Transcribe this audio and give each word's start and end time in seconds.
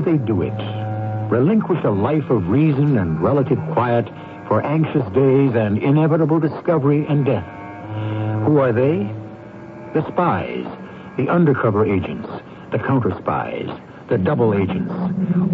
They 0.00 0.16
do 0.16 0.42
it? 0.42 0.54
Relinquish 1.30 1.82
a 1.84 1.90
life 1.90 2.30
of 2.30 2.48
reason 2.48 2.98
and 2.98 3.20
relative 3.20 3.58
quiet 3.72 4.06
for 4.46 4.62
anxious 4.62 5.04
days 5.12 5.54
and 5.54 5.78
inevitable 5.78 6.38
discovery 6.38 7.04
and 7.08 7.24
death. 7.24 7.44
Who 8.46 8.58
are 8.58 8.72
they? 8.72 9.12
The 9.92 10.06
spies, 10.08 10.66
the 11.16 11.28
undercover 11.28 11.84
agents, 11.84 12.28
the 12.70 12.78
counter 12.78 13.16
spies, 13.18 13.68
the 14.08 14.18
double 14.18 14.54
agents, 14.54 14.92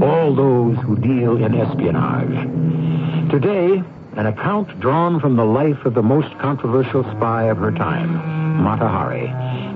all 0.03 0.35
those 0.35 0.77
who 0.85 0.97
deal 0.97 1.43
in 1.43 1.55
espionage. 1.55 3.31
Today, 3.31 3.83
an 4.17 4.27
account 4.27 4.79
drawn 4.79 5.21
from 5.21 5.37
the 5.37 5.45
life 5.45 5.87
of 5.87 5.95
the 5.95 6.03
most 6.03 6.37
controversial 6.39 7.03
spy 7.17 7.45
of 7.45 7.57
her 7.59 7.73
time, 7.73 8.63
Mata 8.63 8.89
Hari, 8.89 9.27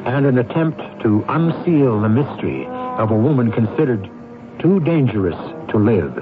and 0.05 0.27
an 0.27 0.37
attempt 0.39 0.79
to 1.03 1.25
unseal 1.29 2.01
the 2.01 2.09
mystery 2.09 2.67
of 2.67 3.11
a 3.11 3.17
woman 3.17 3.51
considered 3.51 4.11
too 4.67 4.81
dangerous 4.81 5.37
to 5.71 5.79
live. 5.79 6.13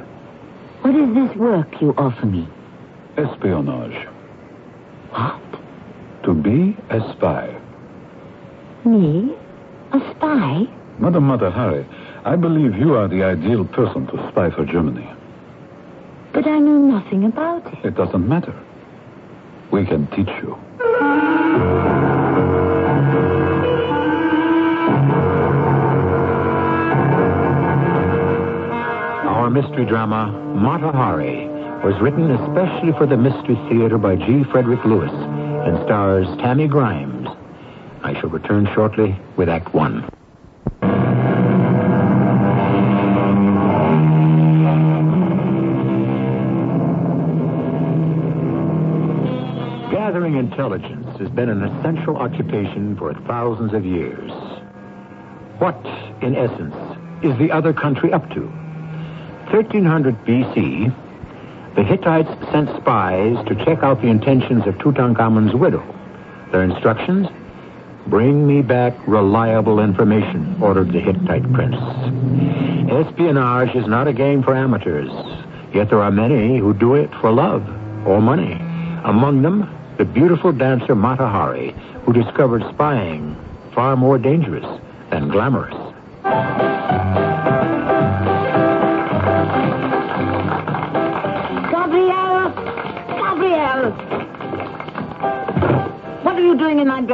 What 0.82 0.94
is 0.94 1.14
this 1.14 1.34
work 1.38 1.80
you 1.80 1.94
offer 1.96 2.26
me? 2.26 2.46
Espionage. 3.16 4.06
What? 5.08 5.40
To 6.24 6.34
be 6.34 6.76
a 6.90 7.00
spy. 7.12 7.58
Me? 8.84 9.34
A 9.92 10.00
spy? 10.10 10.64
Madam 10.98 11.24
Matahari, 11.24 11.86
I 12.26 12.36
believe 12.36 12.76
you 12.76 12.94
are 12.94 13.08
the 13.08 13.22
ideal 13.24 13.64
person 13.64 14.06
to 14.08 14.28
spy 14.30 14.50
for 14.50 14.66
Germany. 14.66 15.10
But 16.34 16.46
I 16.46 16.58
know 16.58 16.78
nothing 16.98 17.24
about 17.24 17.66
it. 17.72 17.82
It 17.82 17.94
doesn't 17.94 18.28
matter. 18.28 18.54
We 19.70 19.86
can 19.86 20.06
teach 20.08 20.28
you. 20.42 21.83
Mystery 29.64 29.86
drama, 29.86 30.26
Mata 30.54 30.92
Hari, 30.92 31.46
was 31.82 31.98
written 31.98 32.30
especially 32.30 32.92
for 32.98 33.06
the 33.06 33.16
Mystery 33.16 33.56
Theater 33.70 33.96
by 33.96 34.14
G. 34.14 34.44
Frederick 34.52 34.84
Lewis 34.84 35.10
and 35.10 35.82
stars 35.84 36.26
Tammy 36.36 36.68
Grimes. 36.68 37.28
I 38.02 38.12
shall 38.20 38.28
return 38.28 38.68
shortly 38.74 39.18
with 39.38 39.48
Act 39.48 39.72
One. 39.72 40.02
Gathering 49.90 50.36
intelligence 50.36 51.18
has 51.18 51.30
been 51.30 51.48
an 51.48 51.62
essential 51.62 52.18
occupation 52.18 52.96
for 52.98 53.14
thousands 53.26 53.72
of 53.72 53.86
years. 53.86 54.30
What, 55.58 55.80
in 56.20 56.36
essence, 56.36 56.76
is 57.22 57.38
the 57.38 57.50
other 57.50 57.72
country 57.72 58.12
up 58.12 58.28
to? 58.34 58.63
1300 59.50 60.24
BC, 60.24 61.74
the 61.74 61.82
Hittites 61.82 62.30
sent 62.50 62.68
spies 62.80 63.36
to 63.46 63.54
check 63.64 63.82
out 63.82 64.00
the 64.00 64.08
intentions 64.08 64.66
of 64.66 64.74
Tutankhamun's 64.76 65.54
widow. 65.54 65.82
Their 66.52 66.62
instructions? 66.62 67.28
Bring 68.06 68.46
me 68.46 68.62
back 68.62 68.94
reliable 69.06 69.80
information, 69.80 70.62
ordered 70.62 70.92
the 70.92 71.00
Hittite 71.00 71.50
prince. 71.52 71.76
Espionage 72.90 73.74
is 73.74 73.86
not 73.86 74.06
a 74.06 74.12
game 74.12 74.42
for 74.42 74.54
amateurs, 74.54 75.10
yet 75.74 75.88
there 75.88 76.02
are 76.02 76.10
many 76.10 76.58
who 76.58 76.74
do 76.74 76.94
it 76.94 77.10
for 77.20 77.32
love 77.32 77.66
or 78.06 78.20
money. 78.20 78.52
Among 79.04 79.42
them, 79.42 79.68
the 79.96 80.04
beautiful 80.04 80.52
dancer 80.52 80.94
Mata 80.94 81.26
Hari, 81.26 81.74
who 82.04 82.12
discovered 82.12 82.62
spying 82.72 83.36
far 83.74 83.96
more 83.96 84.18
dangerous 84.18 84.66
than 85.10 85.28
glamorous. 85.28 85.83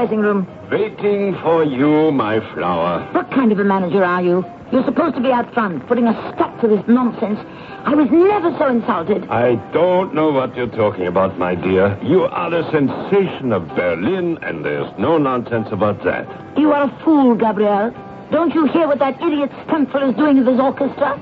Dressing 0.01 0.21
room? 0.21 0.49
Waiting 0.71 1.35
for 1.43 1.63
you, 1.63 2.11
my 2.11 2.41
flower. 2.55 3.07
What 3.13 3.31
kind 3.31 3.53
of 3.53 3.59
a 3.59 3.65
manager 3.65 4.03
are 4.03 4.23
you? 4.23 4.43
You're 4.73 4.85
supposed 4.85 5.17
to 5.17 5.21
be 5.21 5.31
out 5.31 5.53
front, 5.53 5.87
putting 5.89 6.07
a 6.07 6.15
stop 6.33 6.59
to 6.63 6.69
this 6.69 6.83
nonsense. 6.89 7.39
I 7.85 7.95
was 7.95 8.09
never 8.11 8.57
so 8.57 8.69
insulted. 8.69 9.29
I 9.29 9.57
don't 9.75 10.15
know 10.15 10.31
what 10.31 10.57
you're 10.57 10.69
talking 10.69 11.07
about, 11.07 11.39
my 11.39 11.55
dear. 11.55 11.99
You 12.03 12.23
are 12.23 12.49
the 12.49 12.65
sensation 12.71 13.53
of 13.53 13.69
Berlin, 13.77 14.39
and 14.41 14.65
there's 14.65 14.91
no 14.99 15.19
nonsense 15.19 15.69
about 15.71 16.03
that. 16.05 16.25
You 16.57 16.73
are 16.73 16.85
a 16.85 17.05
fool, 17.05 17.35
Gabrielle. 17.35 17.93
Don't 18.31 18.55
you 18.55 18.67
hear 18.69 18.87
what 18.87 19.01
that 19.01 19.21
idiot 19.21 19.51
stuntful 19.67 20.09
is 20.09 20.17
doing 20.17 20.39
with 20.39 20.47
his 20.47 20.61
orchestra? 20.61 21.21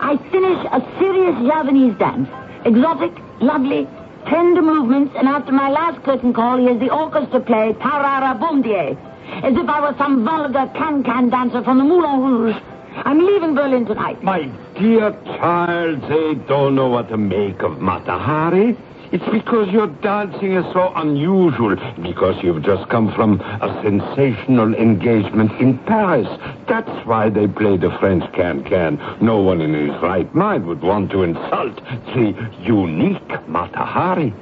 I 0.00 0.16
finish 0.32 0.64
a 0.72 0.80
serious 0.98 1.36
Javanese 1.44 1.98
dance. 1.98 2.30
Exotic, 2.64 3.12
lovely, 3.42 3.86
tender 4.26 4.62
movements, 4.62 5.14
and 5.16 5.28
after 5.28 5.52
my 5.52 5.70
last 5.70 6.02
curtain 6.04 6.32
call, 6.32 6.58
he 6.58 6.66
has 6.66 6.78
the 6.78 6.90
orchestra 6.90 7.40
play 7.40 7.74
Ta-ra-ra 7.80 8.34
Boom-de-ay, 8.34 8.96
as 9.42 9.54
if 9.56 9.68
I 9.68 9.80
were 9.80 9.96
some 9.98 10.24
vulgar 10.24 10.70
can-can 10.74 11.30
dancer 11.30 11.62
from 11.62 11.78
the 11.78 11.84
Moulin 11.84 12.20
Rouge. 12.20 12.56
I'm 13.04 13.18
leaving 13.18 13.54
Berlin 13.54 13.86
tonight. 13.86 14.22
My 14.22 14.42
dear 14.78 15.12
child, 15.24 16.02
they 16.02 16.34
don't 16.46 16.74
know 16.74 16.88
what 16.88 17.08
to 17.08 17.16
make 17.16 17.62
of 17.62 17.72
Matahari. 17.78 18.76
It's 19.14 19.24
because 19.30 19.68
your 19.70 19.86
dancing 19.86 20.54
is 20.54 20.64
so 20.72 20.92
unusual, 20.96 21.76
because 22.02 22.34
you've 22.42 22.64
just 22.64 22.88
come 22.88 23.14
from 23.14 23.40
a 23.40 23.80
sensational 23.80 24.74
engagement 24.74 25.52
in 25.60 25.78
Paris. 25.86 26.26
That's 26.66 26.90
why 27.06 27.30
they 27.30 27.46
play 27.46 27.76
the 27.76 27.96
French 28.00 28.24
can-can. 28.32 28.98
No 29.20 29.38
one 29.38 29.60
in 29.60 29.72
his 29.72 30.02
right 30.02 30.34
mind 30.34 30.66
would 30.66 30.82
want 30.82 31.12
to 31.12 31.22
insult 31.22 31.76
the 32.06 32.34
unique 32.60 33.28
Matahari. 33.46 34.34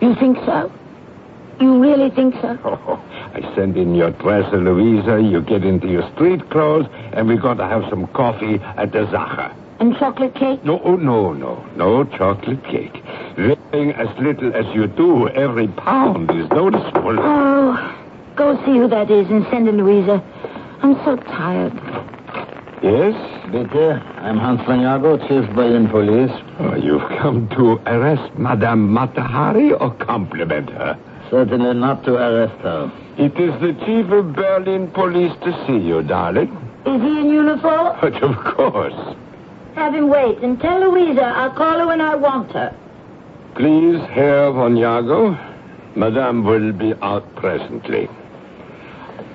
You 0.00 0.14
think 0.14 0.38
so? 0.46 0.72
You 1.60 1.78
really 1.78 2.08
think 2.08 2.34
so? 2.40 2.58
Oh, 2.64 2.98
I 3.34 3.54
send 3.54 3.76
in 3.76 3.94
your 3.94 4.12
dress, 4.12 4.50
Louisa. 4.54 5.20
You 5.20 5.42
get 5.42 5.64
into 5.64 5.88
your 5.88 6.10
street 6.14 6.48
clothes, 6.48 6.86
and 7.12 7.28
we're 7.28 7.36
going 7.36 7.58
to 7.58 7.68
have 7.68 7.84
some 7.90 8.06
coffee 8.06 8.58
at 8.78 8.92
the 8.92 9.04
Sacher. 9.10 9.54
And 9.82 9.98
chocolate 9.98 10.36
cake? 10.36 10.64
No, 10.64 10.80
oh, 10.84 10.94
no, 10.94 11.32
no, 11.32 11.56
no 11.74 12.04
chocolate 12.04 12.62
cake. 12.62 13.02
Weighing 13.36 13.90
as 13.90 14.06
little 14.16 14.54
as 14.54 14.64
you 14.72 14.86
do, 14.86 15.28
every 15.30 15.66
pound 15.66 16.30
is 16.30 16.48
noticeable. 16.50 17.16
Oh, 17.18 17.96
go 18.36 18.54
see 18.64 18.78
who 18.78 18.86
that 18.86 19.10
is 19.10 19.28
and 19.28 19.44
send 19.50 19.66
in 19.68 19.78
Louisa. 19.78 20.22
I'm 20.84 20.94
so 21.04 21.16
tired. 21.16 21.72
Yes? 22.80 23.12
Bitte, 23.50 24.00
I'm 24.22 24.38
Hans 24.38 24.60
von 24.66 24.82
Jago, 24.82 25.18
Chief 25.26 25.52
Berlin 25.52 25.88
Police. 25.88 26.30
Oh, 26.60 26.76
you've 26.76 27.08
come 27.18 27.48
to 27.56 27.80
arrest 27.90 28.38
Madame 28.38 28.88
Matahari 28.88 29.72
or 29.80 29.92
compliment 29.94 30.70
her? 30.70 30.96
Certainly 31.28 31.74
not 31.74 32.04
to 32.04 32.14
arrest 32.14 32.54
her. 32.60 32.92
It 33.18 33.34
is 33.36 33.60
the 33.60 33.72
chief 33.84 34.12
of 34.12 34.32
Berlin 34.32 34.92
police 34.92 35.32
to 35.42 35.66
see 35.66 35.84
you, 35.84 36.04
darling. 36.04 36.52
Is 36.86 37.02
he 37.02 37.18
in 37.18 37.30
uniform? 37.30 37.98
But 38.00 38.22
of 38.22 38.36
course. 38.54 39.16
Have 39.74 39.94
him 39.94 40.08
wait 40.08 40.38
and 40.38 40.60
tell 40.60 40.80
Louisa 40.80 41.22
I'll 41.24 41.50
call 41.50 41.78
her 41.78 41.86
when 41.86 42.00
I 42.00 42.14
want 42.14 42.52
her. 42.52 42.74
Please, 43.54 44.00
Herr 44.10 44.52
von 44.52 44.76
Jago. 44.76 45.36
Madame 45.94 46.44
will 46.44 46.72
be 46.72 46.94
out 47.02 47.34
presently. 47.36 48.08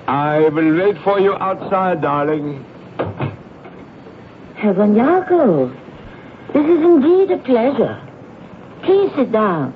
I 0.06 0.48
will 0.48 0.76
wait 0.76 0.96
for 1.04 1.20
you 1.20 1.34
outside, 1.34 2.02
darling. 2.02 2.64
Herr 4.56 4.74
von 4.74 4.94
Jago, 4.96 5.68
this 6.52 6.64
is 6.64 6.82
indeed 6.82 7.30
a 7.30 7.38
pleasure. 7.38 8.00
Please 8.82 9.10
sit 9.16 9.30
down. 9.30 9.74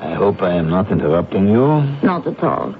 I 0.00 0.14
hope 0.14 0.42
I 0.42 0.54
am 0.54 0.68
not 0.68 0.90
interrupting 0.90 1.48
you. 1.48 1.82
Not 2.02 2.26
at 2.26 2.42
all. 2.42 2.74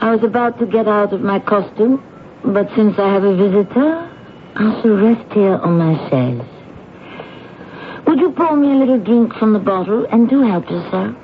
I 0.00 0.14
was 0.14 0.22
about 0.24 0.58
to 0.60 0.66
get 0.66 0.88
out 0.88 1.12
of 1.12 1.20
my 1.20 1.38
costume, 1.40 2.02
but 2.44 2.68
since 2.74 2.98
I 2.98 3.12
have 3.12 3.24
a 3.24 3.36
visitor, 3.36 4.10
I 4.60 4.82
shall 4.82 4.96
rest 4.96 5.32
here 5.32 5.54
on 5.54 5.78
my 5.78 5.94
chaise. 6.10 6.42
Would 8.08 8.18
you 8.18 8.32
pour 8.32 8.56
me 8.56 8.72
a 8.72 8.74
little 8.74 8.98
drink 8.98 9.32
from 9.34 9.52
the 9.52 9.60
bottle 9.60 10.04
and 10.10 10.28
do 10.28 10.42
help 10.42 10.68
yourself? 10.68 11.14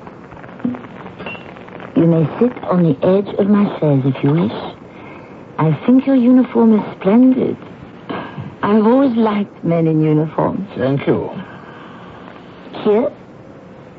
You 1.96 2.06
may 2.06 2.22
sit 2.38 2.56
on 2.62 2.84
the 2.84 2.96
edge 3.04 3.26
of 3.40 3.48
my 3.48 3.64
chaise 3.80 4.04
if 4.06 4.22
you 4.22 4.30
wish. 4.30 4.52
I 5.58 5.72
think 5.84 6.06
your 6.06 6.14
uniform 6.14 6.78
is 6.78 6.96
splendid. 6.96 7.56
I've 8.62 8.86
always 8.86 9.16
liked 9.16 9.64
men 9.64 9.88
in 9.88 10.00
uniforms. 10.00 10.68
Thank 10.76 11.04
you. 11.08 11.28
Here, 12.84 13.10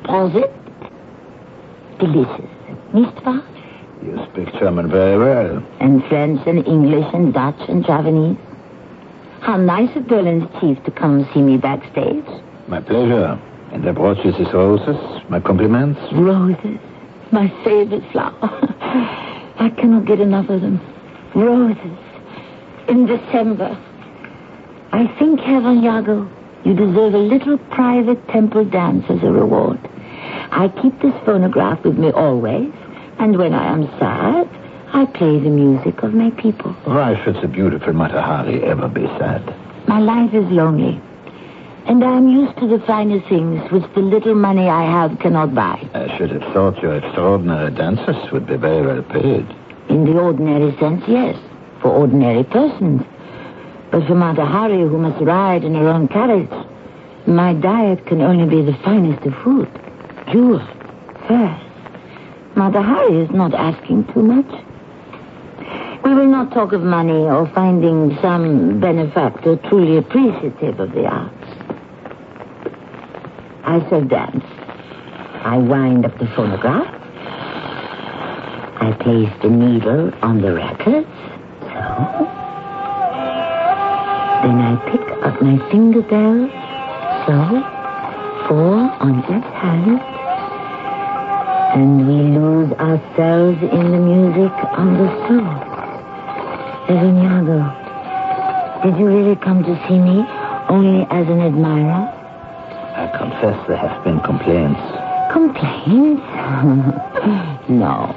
Prosit. 0.04 0.50
Delicious. 1.98 2.50
Nicht 2.94 3.22
wahr? 3.22 3.42
You 4.02 4.18
speak 4.32 4.48
German 4.58 4.90
very 4.90 5.18
well. 5.18 5.62
And 5.80 6.02
French 6.06 6.40
and 6.46 6.66
English 6.66 7.12
and 7.12 7.34
Dutch 7.34 7.60
and 7.68 7.84
Javanese. 7.84 8.38
How 9.46 9.56
nice 9.56 9.94
of 9.94 10.08
Berlin's 10.08 10.50
chief 10.60 10.82
to 10.86 10.90
come 10.90 11.24
see 11.32 11.40
me 11.40 11.56
backstage. 11.56 12.26
My 12.66 12.80
pleasure. 12.80 13.40
And 13.70 13.88
I 13.88 13.92
brought 13.92 14.24
you 14.24 14.32
these 14.32 14.52
roses. 14.52 14.96
My 15.28 15.38
compliments. 15.38 16.00
Roses. 16.12 16.80
My 17.30 17.46
favorite 17.62 18.02
flower. 18.10 18.34
I 18.42 19.72
cannot 19.78 20.04
get 20.04 20.18
enough 20.18 20.50
of 20.50 20.62
them. 20.62 20.80
Roses. 21.36 21.96
In 22.88 23.06
December. 23.06 23.78
I 24.90 25.06
think, 25.16 25.38
Herr 25.38 25.60
Jago, 25.74 26.28
you 26.64 26.74
deserve 26.74 27.14
a 27.14 27.18
little 27.18 27.58
private 27.70 28.26
temple 28.26 28.64
dance 28.64 29.04
as 29.08 29.22
a 29.22 29.30
reward. 29.30 29.78
I 30.50 30.72
keep 30.82 31.00
this 31.00 31.14
phonograph 31.24 31.84
with 31.84 31.96
me 31.96 32.10
always, 32.10 32.72
and 33.20 33.38
when 33.38 33.54
I 33.54 33.72
am 33.72 33.86
sad, 34.00 34.50
I 34.96 35.04
play 35.04 35.38
the 35.38 35.50
music 35.50 36.02
of 36.02 36.14
my 36.14 36.30
people. 36.30 36.72
Why 36.84 37.22
should 37.22 37.36
the 37.42 37.48
beautiful 37.48 37.92
Matahari 37.92 38.62
ever 38.62 38.88
be 38.88 39.04
sad? 39.18 39.44
My 39.86 40.00
life 40.00 40.32
is 40.32 40.46
lonely, 40.50 40.98
and 41.84 42.02
I 42.02 42.16
am 42.16 42.28
used 42.28 42.56
to 42.60 42.66
the 42.66 42.82
finer 42.86 43.20
things 43.28 43.60
which 43.70 43.84
the 43.94 44.00
little 44.00 44.34
money 44.34 44.70
I 44.70 44.84
have 44.90 45.18
cannot 45.18 45.54
buy. 45.54 45.86
I 45.92 46.16
should 46.16 46.30
have 46.30 46.50
thought 46.54 46.82
your 46.82 46.96
extraordinary 46.96 47.72
dancers 47.72 48.16
would 48.32 48.46
be 48.46 48.56
very 48.56 48.86
well 48.86 49.02
paid. 49.02 49.44
In 49.90 50.06
the 50.06 50.18
ordinary 50.18 50.74
sense, 50.78 51.04
yes, 51.06 51.36
for 51.82 51.90
ordinary 51.90 52.44
persons. 52.44 53.02
But 53.90 54.06
for 54.06 54.14
Matahari, 54.14 54.88
who 54.88 54.96
must 54.96 55.22
ride 55.22 55.62
in 55.62 55.74
her 55.74 55.88
own 55.88 56.08
carriage, 56.08 56.48
my 57.26 57.52
diet 57.52 58.06
can 58.06 58.22
only 58.22 58.48
be 58.48 58.62
the 58.62 58.78
finest 58.78 59.26
of 59.26 59.34
food. 59.44 59.68
Jewels, 60.32 60.66
furs. 61.28 61.60
Matahari 62.54 63.22
is 63.22 63.30
not 63.30 63.52
asking 63.52 64.10
too 64.14 64.22
much. 64.22 64.65
We 66.06 66.14
will 66.14 66.28
not 66.28 66.52
talk 66.52 66.72
of 66.72 66.82
money 66.82 67.26
or 67.26 67.50
finding 67.52 68.16
some 68.22 68.78
benefactor 68.78 69.56
truly 69.68 69.96
appreciative 69.96 70.78
of 70.78 70.92
the 70.92 71.04
arts. 71.04 71.34
I 73.64 73.84
shall 73.88 74.04
dance. 74.04 74.44
I 75.42 75.58
wind 75.58 76.04
up 76.06 76.16
the 76.20 76.28
phonograph. 76.28 76.86
I 78.80 78.92
place 79.00 79.32
the 79.42 79.50
needle 79.50 80.12
on 80.22 80.42
the 80.42 80.54
record. 80.54 81.04
So. 81.62 81.82
Then 84.46 84.60
I 84.62 84.76
pick 84.92 85.24
up 85.24 85.42
my 85.42 85.58
finger 85.72 86.02
bell. 86.02 86.48
So. 87.26 87.34
Four 88.46 88.76
on 89.02 89.24
each 89.24 89.50
hand. 89.58 90.00
And 91.74 92.06
we 92.06 92.38
lose 92.38 92.72
ourselves 92.74 93.60
in 93.60 93.90
the 93.90 93.98
music 93.98 94.52
on 94.70 94.98
the 94.98 95.26
soul. 95.26 95.75
Yago, 96.88 98.82
did 98.82 98.98
you 98.98 99.06
really 99.06 99.36
come 99.36 99.62
to 99.64 99.74
see 99.88 99.98
me 99.98 100.24
only 100.68 101.04
as 101.10 101.26
an 101.28 101.40
admirer? 101.40 102.12
I 102.96 103.08
confess 103.18 103.66
there 103.66 103.76
have 103.76 104.04
been 104.04 104.20
complaints. 104.20 104.80
Complaints? 105.32 106.22
no. 107.68 108.14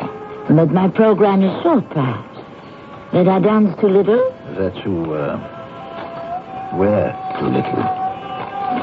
But 0.49 0.71
my 0.71 0.87
program 0.89 1.43
is 1.43 1.63
short, 1.63 1.89
perhaps. 1.89 2.37
That 3.11 3.27
I 3.27 3.39
dance 3.39 3.75
too 3.81 3.87
little? 3.87 4.31
That 4.57 4.75
you, 4.85 5.13
uh, 5.13 5.37
wear 6.77 7.11
too 7.39 7.47
little. 7.47 7.85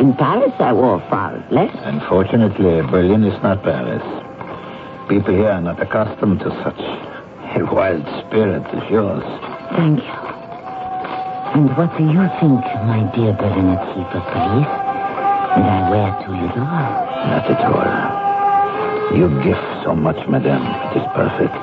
In 0.00 0.15
Paris, 0.17 0.53
I 0.59 0.73
wore 0.73 1.00
far 1.09 1.44
less. 1.50 1.75
Unfortunately, 1.85 2.83
Berlin 2.91 3.23
is 3.23 3.41
not 3.43 3.62
Paris. 3.62 4.03
People 5.09 5.35
here 5.35 5.50
are 5.50 5.61
not 5.61 5.81
accustomed 5.81 6.41
to 6.41 6.50
such 6.65 6.81
a 7.56 7.65
wild 7.73 8.05
spirit 8.27 8.65
as 8.75 8.91
yours. 8.91 9.56
Thank 9.75 9.99
you. 10.03 10.13
And 11.57 11.77
what 11.77 11.97
do 11.97 12.05
you 12.05 12.29
think, 12.39 12.63
my 12.85 13.11
dear 13.15 13.33
Berliner 13.33 13.81
chief 13.93 14.07
of 14.15 14.25
police? 14.31 14.73
That 15.57 15.65
I 15.65 15.91
wear 15.91 16.11
too 16.25 16.33
little? 16.33 16.65
Not 16.65 17.51
at 17.51 17.65
all. 17.65 19.17
You 19.17 19.29
give 19.43 19.59
so 19.83 19.95
much, 19.95 20.19
madame. 20.29 20.63
It 20.91 20.99
is 20.99 21.07
perfect. 21.15 21.55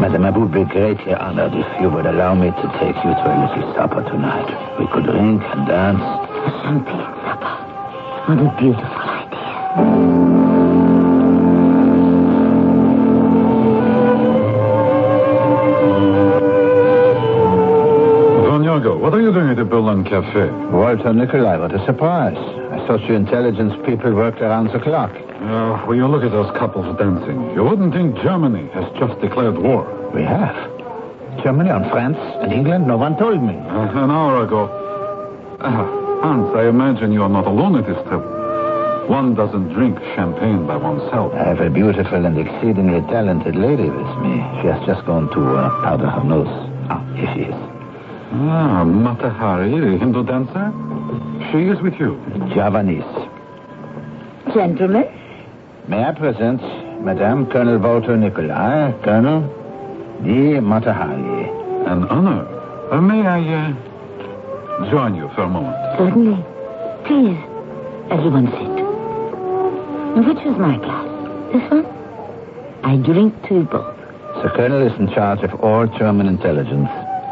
Madame, 0.00 0.24
I 0.24 0.30
would 0.30 0.52
be 0.52 0.64
greatly 0.64 1.14
honored 1.14 1.52
if 1.54 1.80
you 1.80 1.90
would 1.90 2.06
allow 2.06 2.34
me 2.34 2.50
to 2.50 2.66
take 2.78 2.96
you 2.96 3.10
to 3.10 3.26
a 3.26 3.34
little 3.40 3.74
supper 3.74 4.02
tonight. 4.04 4.78
We 4.78 4.86
could 4.86 5.04
drink 5.04 5.42
and 5.42 5.66
dance. 5.66 6.00
A 6.00 6.50
champagne 6.62 7.04
supper. 7.26 7.54
What 8.28 8.38
a 8.38 8.48
beautiful 8.60 9.08
idea. 9.10 10.49
What 19.00 19.14
are 19.14 19.20
you 19.20 19.32
doing 19.32 19.48
at 19.48 19.56
the 19.56 19.64
Berlin 19.64 20.04
Cafe? 20.04 20.50
Walter 20.70 21.12
Nikolai, 21.12 21.56
what 21.56 21.74
a 21.74 21.84
surprise. 21.86 22.36
I 22.36 22.86
thought 22.86 23.00
you 23.08 23.14
intelligence 23.14 23.72
people 23.86 24.14
worked 24.14 24.40
around 24.40 24.72
the 24.72 24.78
clock. 24.78 25.10
Uh, 25.40 25.78
when 25.86 25.96
you 25.96 26.06
look 26.06 26.22
at 26.22 26.32
those 26.32 26.50
couples 26.58 26.84
dancing, 26.98 27.50
you 27.54 27.64
wouldn't 27.64 27.94
think 27.94 28.14
Germany 28.16 28.68
has 28.72 28.84
just 28.98 29.18
declared 29.20 29.56
war. 29.56 29.88
We 30.12 30.22
have. 30.22 30.54
Germany 31.42 31.70
on 31.70 31.88
France 31.88 32.18
and 32.42 32.52
England? 32.52 32.86
No 32.86 32.98
one 32.98 33.16
told 33.16 33.42
me. 33.42 33.56
Uh, 33.56 34.04
an 34.04 34.10
hour 34.10 34.44
ago. 34.44 34.68
Uh, 35.60 36.20
Hans, 36.20 36.54
I 36.54 36.68
imagine 36.68 37.12
you 37.12 37.22
are 37.22 37.28
not 37.30 37.46
alone 37.46 37.76
at 37.76 37.86
this 37.86 37.96
table. 38.04 38.28
One 39.08 39.34
doesn't 39.34 39.72
drink 39.72 39.98
champagne 40.14 40.66
by 40.66 40.76
oneself. 40.76 41.32
I 41.32 41.44
have 41.44 41.60
a 41.60 41.70
beautiful 41.70 42.26
and 42.26 42.36
exceedingly 42.38 43.00
talented 43.08 43.56
lady 43.56 43.88
with 43.88 44.12
me. 44.20 44.44
She 44.60 44.68
has 44.68 44.84
just 44.86 45.06
gone 45.06 45.30
to 45.32 45.56
uh, 45.56 45.70
powder 45.82 46.06
her 46.10 46.22
nose. 46.22 46.52
Ah, 46.90 47.02
here 47.16 47.32
she 47.34 47.40
is. 47.50 47.79
Ah, 48.32 48.84
Matahari, 48.86 49.80
the 49.80 49.98
Hindu 49.98 50.22
dancer? 50.24 50.70
She 51.50 51.66
is 51.68 51.80
with 51.82 51.94
you. 51.98 52.14
Javanese. 52.54 53.04
Gentlemen, 54.54 55.06
May 55.88 56.04
I 56.04 56.12
present 56.12 56.60
Madame 57.02 57.46
Colonel 57.50 57.78
Walter 57.78 58.16
Nikolai, 58.16 58.92
Colonel 59.02 59.40
D. 60.22 60.60
Matahari. 60.62 61.48
An 61.88 62.04
honor. 62.04 62.46
Uh, 62.92 63.00
may 63.00 63.26
I 63.26 63.40
uh, 63.40 64.90
join 64.90 65.16
you 65.16 65.28
for 65.34 65.42
a 65.42 65.48
moment? 65.48 65.74
certainly. 65.98 66.38
Please, 67.06 67.38
everyone 68.12 68.46
sit. 68.54 68.78
Which 70.26 70.46
is 70.46 70.56
my 70.58 70.76
glass? 70.78 71.08
This 71.52 71.70
one? 71.70 71.86
I 72.84 72.96
drink 72.96 73.34
to 73.48 73.64
both. 73.64 73.96
The 74.44 74.50
Colonel 74.54 74.86
is 74.86 74.96
in 75.00 75.08
charge 75.08 75.40
of 75.42 75.58
all 75.60 75.86
German 75.98 76.28
intelligence. 76.28 76.88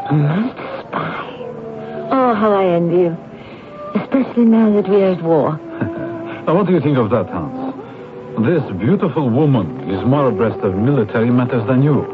A 0.09 0.13
master 0.13 0.57
spy. 0.57 0.68
Oh, 2.29 2.35
how 2.35 2.51
I 2.53 2.75
envy 2.75 3.09
you. 3.09 3.17
Especially 3.95 4.45
now 4.45 4.69
that 4.75 4.87
we 4.87 5.01
are 5.01 5.13
at 5.13 5.23
war. 5.23 5.57
Now, 6.45 6.55
what 6.55 6.67
do 6.67 6.73
you 6.73 6.79
think 6.79 6.97
of 6.97 7.09
that, 7.09 7.27
Hans? 7.29 7.73
This 8.45 8.61
beautiful 8.77 9.29
woman 9.29 9.89
is 9.89 10.05
more 10.05 10.27
abreast 10.29 10.59
of 10.59 10.75
military 10.75 11.31
matters 11.31 11.65
than 11.65 11.81
you. 11.81 12.05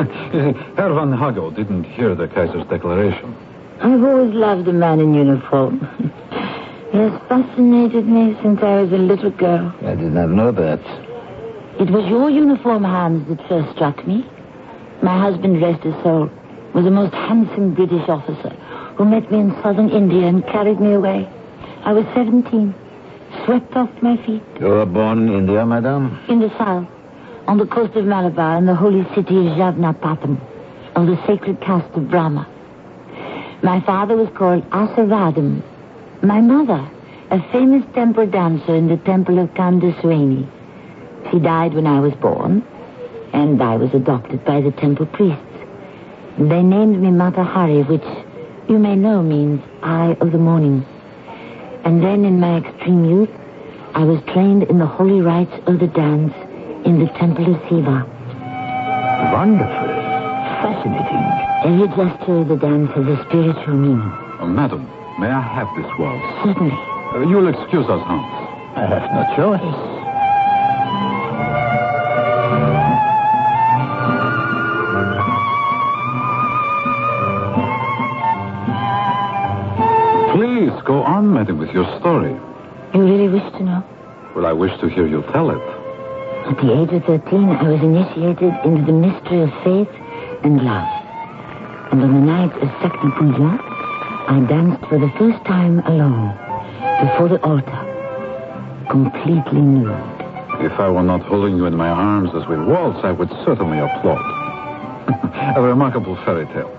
You 0.00 0.04
see, 0.32 0.58
Herr 0.76 0.92
Van 0.94 1.12
Hago 1.12 1.54
didn't 1.54 1.84
hear 1.84 2.14
the 2.14 2.26
Kaiser's 2.28 2.66
declaration. 2.68 3.36
I've 3.82 4.02
always 4.02 4.32
loved 4.32 4.66
a 4.68 4.72
man 4.72 5.00
in 5.00 5.12
uniform. 5.12 5.80
he 6.92 6.98
has 6.98 7.12
fascinated 7.28 8.06
me 8.06 8.36
since 8.42 8.62
I 8.62 8.80
was 8.80 8.92
a 8.92 8.96
little 8.96 9.30
girl. 9.30 9.74
I 9.84 9.94
did 9.94 10.12
not 10.12 10.30
know 10.30 10.52
that. 10.52 10.80
It 11.80 11.90
was 11.90 12.08
your 12.08 12.30
uniform, 12.30 12.84
Hans, 12.84 13.28
that 13.28 13.46
first 13.46 13.74
struck 13.76 14.06
me. 14.06 14.26
My 15.02 15.20
husband, 15.20 15.60
rest 15.60 15.84
his 15.84 15.94
soul, 16.02 16.30
was 16.74 16.86
a 16.86 16.90
most 16.90 17.12
handsome 17.12 17.74
British 17.74 18.08
officer 18.08 18.56
who 18.96 19.04
met 19.04 19.30
me 19.30 19.38
in 19.40 19.50
southern 19.62 19.90
India 19.90 20.26
and 20.26 20.46
carried 20.46 20.80
me 20.80 20.92
away. 20.92 21.28
I 21.84 21.92
was 21.92 22.04
17, 22.14 22.74
swept 23.44 23.76
off 23.76 23.90
my 24.02 24.16
feet 24.24 24.42
You 24.60 24.66
were 24.68 24.86
born 24.86 25.28
in 25.28 25.34
India, 25.34 25.66
madame? 25.66 26.18
in 26.28 26.38
the 26.40 26.50
south, 26.58 26.86
on 27.46 27.58
the 27.58 27.66
coast 27.66 27.94
of 27.96 28.04
Malabar 28.06 28.56
in 28.58 28.66
the 28.66 28.74
holy 28.74 29.04
city 29.14 29.36
of 29.38 29.52
Jaffnapatam, 29.56 30.38
of 30.96 31.06
the 31.06 31.16
sacred 31.26 31.60
caste 31.60 31.94
of 31.94 32.08
Brahma. 32.08 32.46
My 33.62 33.80
father 33.80 34.16
was 34.16 34.28
called 34.36 34.68
Asavadam. 34.70 35.62
My 36.22 36.40
mother, 36.40 36.88
a 37.30 37.40
famous 37.50 37.84
temple 37.94 38.26
dancer 38.26 38.74
in 38.74 38.88
the 38.88 38.96
temple 38.98 39.38
of 39.38 39.48
Kandaswami. 39.54 40.46
She 41.30 41.38
died 41.38 41.74
when 41.74 41.86
I 41.86 42.00
was 42.00 42.12
born, 42.14 42.62
and 43.32 43.60
I 43.62 43.76
was 43.76 43.92
adopted 43.94 44.44
by 44.44 44.60
the 44.60 44.70
temple 44.72 45.06
priests. 45.06 45.42
They 46.38 46.62
named 46.62 47.00
me 47.00 47.08
Matahari, 47.08 47.86
which 47.88 48.04
you 48.68 48.78
may 48.78 48.96
know 48.96 49.22
means 49.22 49.60
eye 49.82 50.16
of 50.20 50.32
the 50.32 50.38
morning. 50.38 50.84
And 51.84 52.02
then 52.02 52.24
in 52.24 52.40
my 52.40 52.58
extreme 52.58 53.04
youth, 53.04 53.30
I 53.94 54.04
was 54.04 54.22
trained 54.32 54.64
in 54.64 54.78
the 54.78 54.86
holy 54.86 55.20
rites 55.20 55.52
of 55.66 55.78
the 55.78 55.86
dance 55.86 56.32
in 56.84 56.98
the 56.98 57.06
temple 57.18 57.54
of 57.54 57.60
Siva. 57.68 58.04
Wonderful. 59.32 59.88
fascinating. 60.64 61.24
Every 61.64 61.88
gesture 61.88 62.38
of 62.40 62.48
the 62.48 62.56
dance 62.56 62.90
has 62.92 63.06
a 63.06 63.24
spiritual 63.28 63.74
meaning. 63.74 64.12
Oh, 64.40 64.46
madam, 64.46 64.84
may 65.20 65.28
I 65.28 65.40
have 65.40 65.68
this 65.76 65.90
waltz? 65.98 66.24
Certainly. 66.44 66.76
Uh, 67.14 67.28
you'll 67.28 67.48
excuse 67.48 67.86
us, 67.88 68.02
Hans. 68.04 68.32
I 68.76 68.86
have 68.88 69.06
no 69.12 69.22
choice. 69.36 69.93
Go 80.94 81.02
on, 81.02 81.34
madam, 81.34 81.58
with 81.58 81.70
your 81.70 81.86
story. 81.98 82.30
You 82.94 83.02
really 83.02 83.28
wish 83.28 83.42
to 83.58 83.62
know? 83.64 83.82
Well, 84.36 84.46
I 84.46 84.52
wish 84.52 84.70
to 84.78 84.86
hear 84.88 85.08
you 85.08 85.22
tell 85.32 85.50
it. 85.50 85.64
At 86.46 86.56
the 86.62 86.70
age 86.70 86.92
of 86.94 87.02
13, 87.02 87.50
I 87.50 87.66
was 87.66 87.82
initiated 87.82 88.54
into 88.62 88.82
the 88.86 88.94
mystery 88.94 89.42
of 89.42 89.50
faith 89.66 89.90
and 90.46 90.62
love. 90.62 90.86
And 91.90 91.98
on 92.00 92.14
the 92.14 92.24
night 92.34 92.54
of 92.62 92.68
Sacre 92.78 93.10
Puja, 93.18 93.58
I 94.30 94.46
danced 94.48 94.86
for 94.86 95.00
the 95.00 95.10
first 95.18 95.44
time 95.44 95.80
alone, 95.80 96.30
before 97.02 97.28
the 97.28 97.42
altar, 97.42 97.82
completely 98.88 99.62
nude. 99.62 99.98
If 100.62 100.78
I 100.78 100.88
were 100.88 101.02
not 101.02 101.22
holding 101.22 101.56
you 101.56 101.66
in 101.66 101.74
my 101.74 101.88
arms 101.88 102.30
as 102.38 102.46
we 102.46 102.56
waltz, 102.56 103.00
I 103.02 103.10
would 103.10 103.30
certainly 103.44 103.80
applaud. 103.80 104.22
A 105.58 105.60
remarkable 105.60 106.14
fairy 106.24 106.46
tale. 106.54 106.70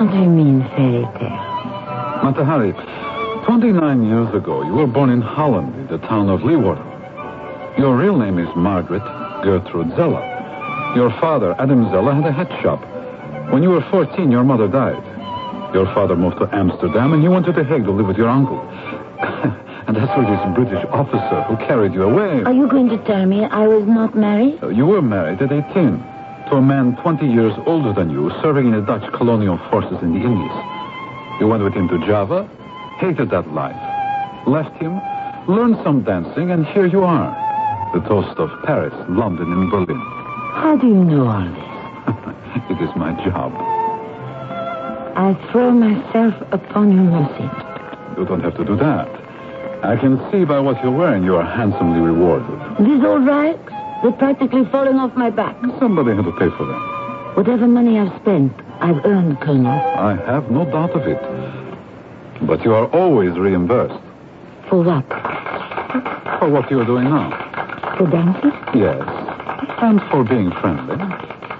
What 0.00 0.10
do 0.10 0.16
you 0.24 0.30
mean, 0.30 0.62
fairy 0.72 1.04
tale? 1.20 1.42
Matahari, 2.24 2.72
29 3.56 4.02
years 4.06 4.34
ago, 4.34 4.62
you 4.64 4.74
were 4.74 4.86
born 4.86 5.08
in 5.08 5.22
Holland, 5.22 5.74
in 5.76 5.86
the 5.86 5.96
town 6.06 6.28
of 6.28 6.40
Leeuwarden. 6.40 6.84
Your 7.78 7.96
real 7.96 8.18
name 8.18 8.38
is 8.38 8.48
Margaret 8.54 9.00
Gertrude 9.42 9.88
Zelle. 9.96 10.20
Your 10.94 11.08
father, 11.18 11.54
Adam 11.58 11.86
Zelle, 11.86 12.12
had 12.14 12.26
a 12.26 12.32
hat 12.32 12.52
shop. 12.60 12.84
When 13.50 13.62
you 13.62 13.70
were 13.70 13.80
14, 13.90 14.30
your 14.30 14.44
mother 14.44 14.68
died. 14.68 15.02
Your 15.72 15.86
father 15.94 16.16
moved 16.16 16.36
to 16.36 16.54
Amsterdam, 16.54 17.14
and 17.14 17.22
you 17.22 17.30
went 17.30 17.46
to 17.46 17.52
The 17.52 17.64
Hague 17.64 17.84
to 17.84 17.92
live 17.92 18.06
with 18.06 18.18
your 18.18 18.28
uncle. 18.28 18.60
and 19.88 19.96
that's 19.96 20.12
where 20.18 20.28
this 20.28 20.54
British 20.54 20.84
officer 20.90 21.40
who 21.48 21.56
carried 21.66 21.94
you 21.94 22.02
away. 22.02 22.42
Are 22.42 22.52
you 22.52 22.68
going 22.68 22.90
to 22.90 22.98
tell 23.06 23.24
me 23.24 23.46
I 23.46 23.66
was 23.66 23.86
not 23.86 24.14
married? 24.14 24.60
You 24.76 24.84
were 24.84 25.00
married 25.00 25.40
at 25.40 25.50
18 25.50 25.96
to 26.50 26.56
a 26.56 26.60
man 26.60 26.94
20 26.96 27.26
years 27.26 27.54
older 27.64 27.94
than 27.94 28.10
you, 28.10 28.30
serving 28.42 28.66
in 28.66 28.72
the 28.72 28.82
Dutch 28.82 29.10
colonial 29.14 29.56
forces 29.70 29.96
in 30.02 30.12
the 30.12 30.20
Indies. 30.20 31.40
You 31.40 31.48
went 31.48 31.64
with 31.64 31.72
him 31.72 31.88
to 31.88 31.98
Java, 32.06 32.46
hated 32.98 33.30
that 33.30 33.52
life, 33.52 33.76
left 34.46 34.74
him, 34.80 35.00
learned 35.48 35.76
some 35.84 36.02
dancing, 36.02 36.50
and 36.50 36.66
here 36.66 36.86
you 36.86 37.04
are. 37.04 37.30
The 37.94 38.00
toast 38.08 38.38
of 38.38 38.50
Paris, 38.64 38.94
London, 39.08 39.52
and 39.52 39.70
Berlin. 39.70 40.00
How 40.54 40.76
do 40.76 40.86
you 40.86 41.04
know 41.04 41.28
all 41.28 41.44
this? 41.44 42.70
it 42.70 42.82
is 42.82 42.94
my 42.96 43.12
job. 43.24 43.52
I 45.16 45.34
throw 45.50 45.70
myself 45.70 46.34
upon 46.52 46.92
your 46.92 47.04
mercy. 47.04 47.48
You 48.18 48.26
don't 48.26 48.42
have 48.42 48.56
to 48.56 48.64
do 48.64 48.76
that. 48.76 49.08
I 49.84 49.96
can 49.96 50.18
see 50.32 50.44
by 50.44 50.58
what 50.58 50.82
you're 50.82 50.92
wearing 50.92 51.22
you 51.22 51.36
are 51.36 51.44
handsomely 51.44 52.00
rewarded. 52.00 52.48
These 52.80 53.04
old 53.04 53.26
rags, 53.26 53.72
they're 54.02 54.12
practically 54.12 54.64
falling 54.70 54.96
off 54.96 55.14
my 55.16 55.30
back. 55.30 55.56
Somebody 55.78 56.16
had 56.16 56.24
to 56.24 56.32
pay 56.32 56.50
for 56.56 56.66
them. 56.66 57.36
Whatever 57.36 57.66
money 57.68 57.98
I've 57.98 58.14
spent, 58.20 58.52
I've 58.80 59.04
earned, 59.04 59.40
Colonel. 59.40 59.78
I 59.96 60.16
have 60.26 60.50
no 60.50 60.64
doubt 60.64 60.90
of 60.92 61.06
it. 61.06 61.35
But 62.42 62.64
you 62.64 62.74
are 62.74 62.86
always 62.86 63.36
reimbursed. 63.36 64.02
For 64.68 64.82
what? 64.82 65.06
For 66.38 66.48
what 66.48 66.70
you're 66.70 66.84
doing 66.84 67.04
now. 67.04 67.30
For 67.96 68.06
dancing? 68.06 68.52
Yes. 68.74 69.02
And 69.78 70.00
for 70.10 70.24
being 70.24 70.50
friendly. 70.60 70.96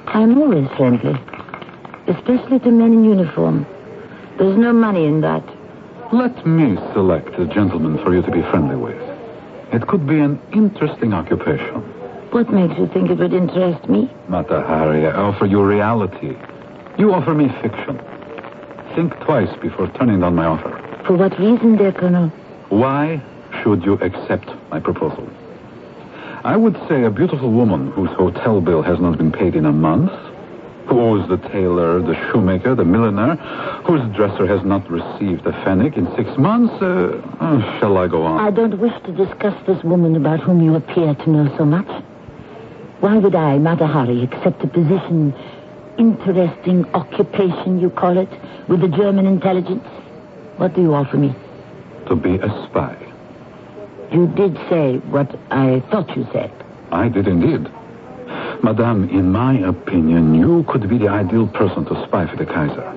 I'm 0.08 0.38
always 0.38 0.68
friendly. 0.76 1.18
Especially 2.08 2.58
to 2.60 2.70
men 2.70 2.92
in 2.92 3.04
uniform. 3.04 3.66
There's 4.38 4.56
no 4.56 4.72
money 4.72 5.06
in 5.06 5.20
that. 5.22 5.42
Let 6.12 6.46
me 6.46 6.76
select 6.92 7.38
a 7.38 7.46
gentleman 7.46 7.98
for 8.04 8.14
you 8.14 8.22
to 8.22 8.30
be 8.30 8.42
friendly 8.42 8.76
with. 8.76 9.00
It 9.72 9.86
could 9.88 10.06
be 10.06 10.20
an 10.20 10.40
interesting 10.52 11.12
occupation. 11.12 11.82
What 12.30 12.52
makes 12.52 12.78
you 12.78 12.86
think 12.88 13.10
it 13.10 13.18
would 13.18 13.32
interest 13.32 13.88
me? 13.88 14.10
Matahari, 14.28 15.10
I 15.10 15.16
offer 15.16 15.46
you 15.46 15.64
reality. 15.64 16.36
You 16.98 17.12
offer 17.12 17.34
me 17.34 17.48
fiction. 17.60 18.00
Think 18.96 19.12
twice 19.20 19.54
before 19.60 19.88
turning 19.88 20.20
down 20.20 20.34
my 20.34 20.46
offer. 20.46 20.72
For 21.06 21.18
what 21.18 21.38
reason, 21.38 21.76
dear 21.76 21.92
Colonel? 21.92 22.30
Why 22.70 23.20
should 23.62 23.84
you 23.84 23.94
accept 24.00 24.48
my 24.70 24.80
proposal? 24.80 25.28
I 26.44 26.56
would 26.56 26.76
say 26.88 27.04
a 27.04 27.10
beautiful 27.10 27.52
woman 27.52 27.92
whose 27.92 28.08
hotel 28.12 28.62
bill 28.62 28.80
has 28.80 28.98
not 28.98 29.18
been 29.18 29.32
paid 29.32 29.54
in 29.54 29.66
a 29.66 29.72
month, 29.72 30.10
who 30.86 30.98
owes 30.98 31.28
the 31.28 31.36
tailor, 31.36 32.00
the 32.00 32.14
shoemaker, 32.32 32.74
the 32.74 32.86
milliner, 32.86 33.36
whose 33.84 34.00
dresser 34.16 34.46
has 34.46 34.64
not 34.64 34.90
received 34.90 35.44
a 35.46 35.52
pfennig 35.52 35.98
in 35.98 36.06
six 36.16 36.34
months. 36.38 36.72
Uh, 36.80 37.20
uh, 37.38 37.78
shall 37.78 37.98
I 37.98 38.08
go 38.08 38.22
on? 38.22 38.40
I 38.40 38.50
don't 38.50 38.78
wish 38.78 38.94
to 39.04 39.12
discuss 39.12 39.54
this 39.66 39.82
woman 39.84 40.16
about 40.16 40.40
whom 40.40 40.62
you 40.62 40.74
appear 40.74 41.14
to 41.14 41.30
know 41.30 41.54
so 41.58 41.66
much. 41.66 41.88
Why 43.00 43.18
would 43.18 43.34
I, 43.34 43.58
Matahari, 43.58 44.22
accept 44.24 44.64
a 44.64 44.68
position, 44.68 45.34
interesting 45.98 46.84
occupation, 46.94 47.80
you 47.80 47.90
call 47.90 48.18
it, 48.18 48.28
with 48.68 48.80
the 48.80 48.88
German 48.88 49.26
intelligence? 49.26 49.84
What 50.56 50.74
do 50.74 50.82
you 50.82 50.94
offer 50.94 51.16
me? 51.16 51.34
To 52.08 52.16
be 52.16 52.36
a 52.36 52.48
spy. 52.66 52.96
You 54.12 54.26
did 54.28 54.56
say 54.70 54.98
what 55.10 55.38
I 55.50 55.80
thought 55.90 56.16
you 56.16 56.26
said. 56.32 56.52
I 56.92 57.08
did 57.08 57.26
indeed. 57.26 57.70
Madame, 58.62 59.08
in 59.10 59.32
my 59.32 59.58
opinion, 59.58 60.34
you 60.34 60.64
could 60.68 60.88
be 60.88 60.98
the 60.98 61.08
ideal 61.08 61.46
person 61.48 61.84
to 61.86 62.06
spy 62.06 62.26
for 62.26 62.36
the 62.36 62.46
Kaiser. 62.46 62.92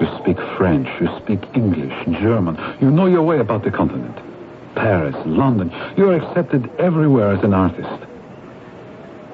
You 0.00 0.06
speak 0.18 0.36
French, 0.56 0.88
you 1.00 1.08
speak 1.18 1.40
English, 1.54 1.94
German. 2.20 2.58
You 2.80 2.90
know 2.90 3.06
your 3.06 3.22
way 3.22 3.38
about 3.38 3.62
the 3.62 3.70
continent. 3.70 4.18
Paris, 4.74 5.14
London. 5.26 5.72
You 5.96 6.10
are 6.10 6.16
accepted 6.16 6.70
everywhere 6.78 7.32
as 7.32 7.44
an 7.44 7.54
artist. 7.54 8.04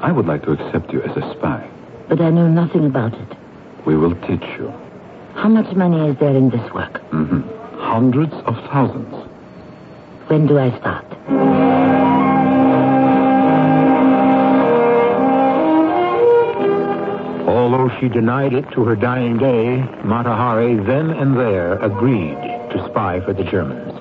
I 0.01 0.13
would 0.13 0.27
like 0.27 0.43
to 0.45 0.53
accept 0.53 0.93
you 0.93 1.03
as 1.03 1.17
a 1.17 1.35
spy. 1.35 1.69
But 2.09 2.21
I 2.21 2.31
know 2.31 2.49
nothing 2.49 2.87
about 2.87 3.15
it. 3.15 3.37
We 3.85 3.97
will 3.97 4.15
teach 4.27 4.45
you. 4.59 4.73
How 5.35 5.49
much 5.49 5.75
money 5.77 6.09
is 6.09 6.17
there 6.19 6.35
in 6.35 6.51
this 6.51 6.73
work? 6.73 7.01
hmm 7.11 7.41
Hundreds 7.79 8.35
of 8.45 8.55
thousands. 8.71 9.15
When 10.29 10.47
do 10.47 10.59
I 10.59 10.77
start? 10.79 11.07
Although 17.49 17.91
she 17.99 18.09
denied 18.09 18.53
it 18.53 18.71
to 18.73 18.85
her 18.85 18.97
dying 18.97 19.39
day, 19.39 19.83
Matahari 20.03 20.85
then 20.87 21.11
and 21.11 21.37
there 21.37 21.75
agreed 21.83 22.37
to 22.73 22.87
spy 22.91 23.21
for 23.21 23.33
the 23.33 23.45
Germans. 23.45 23.95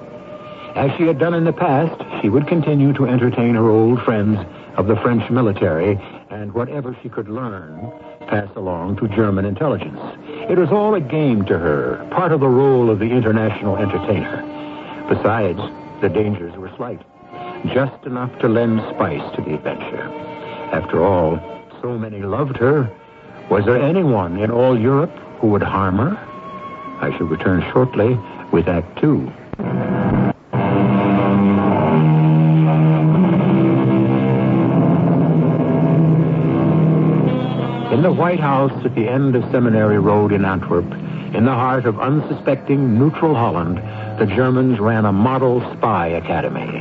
As 0.76 0.92
she 0.98 1.04
had 1.04 1.18
done 1.18 1.34
in 1.34 1.44
the 1.46 1.54
past, 1.54 2.02
she 2.22 2.30
would 2.30 2.48
continue 2.48 2.94
to 2.94 3.06
entertain 3.06 3.56
her 3.56 3.70
old 3.70 4.02
friends 4.04 4.38
of 4.76 4.88
the 4.88 4.96
French 4.98 5.30
military 5.30 6.00
and 6.42 6.54
whatever 6.54 6.96
she 7.02 7.10
could 7.10 7.28
learn 7.28 7.92
pass 8.28 8.48
along 8.56 8.96
to 8.98 9.08
German 9.08 9.44
intelligence. 9.46 10.00
It 10.50 10.58
was 10.58 10.70
all 10.70 10.94
a 10.94 11.02
game 11.02 11.46
to 11.46 11.58
her, 11.58 12.08
part 12.12 12.32
of 12.32 12.42
the 12.42 12.48
role 12.48 12.92
of 12.92 13.00
the 13.00 13.06
international 13.06 13.78
entertainer. 13.78 14.44
Besides, 15.10 15.60
the 16.02 16.10
dangers 16.10 16.56
were 16.56 16.72
slight, 16.78 17.02
just 17.74 18.06
enough 18.06 18.38
to 18.40 18.48
lend 18.48 18.82
spice 18.94 19.36
to 19.36 19.42
the 19.42 19.56
adventure. 19.56 20.04
After 20.72 21.04
all, 21.04 21.40
so 21.82 21.98
many 21.98 22.22
loved 22.22 22.58
her. 22.58 22.90
Was 23.50 23.66
there 23.66 23.82
anyone 23.82 24.38
in 24.38 24.52
all 24.52 24.80
Europe 24.80 25.16
who 25.40 25.48
would 25.48 25.64
harm 25.64 25.98
her? 25.98 26.18
I 27.02 27.16
shall 27.18 27.28
return 27.28 27.66
shortly 27.72 28.20
with 28.52 28.68
Act 28.68 29.00
Two. 29.00 29.32
The 38.08 38.14
White 38.14 38.40
House 38.40 38.72
at 38.86 38.96
the 38.96 39.06
end 39.06 39.36
of 39.36 39.44
Seminary 39.52 40.00
Road 40.00 40.32
in 40.32 40.46
Antwerp, 40.46 40.90
in 41.36 41.44
the 41.44 41.52
heart 41.52 41.86
of 41.86 42.00
unsuspecting 42.00 42.98
neutral 42.98 43.36
Holland, 43.36 43.80
the 44.18 44.26
Germans 44.26 44.80
ran 44.80 45.04
a 45.04 45.12
model 45.12 45.60
spy 45.74 46.08
academy. 46.08 46.80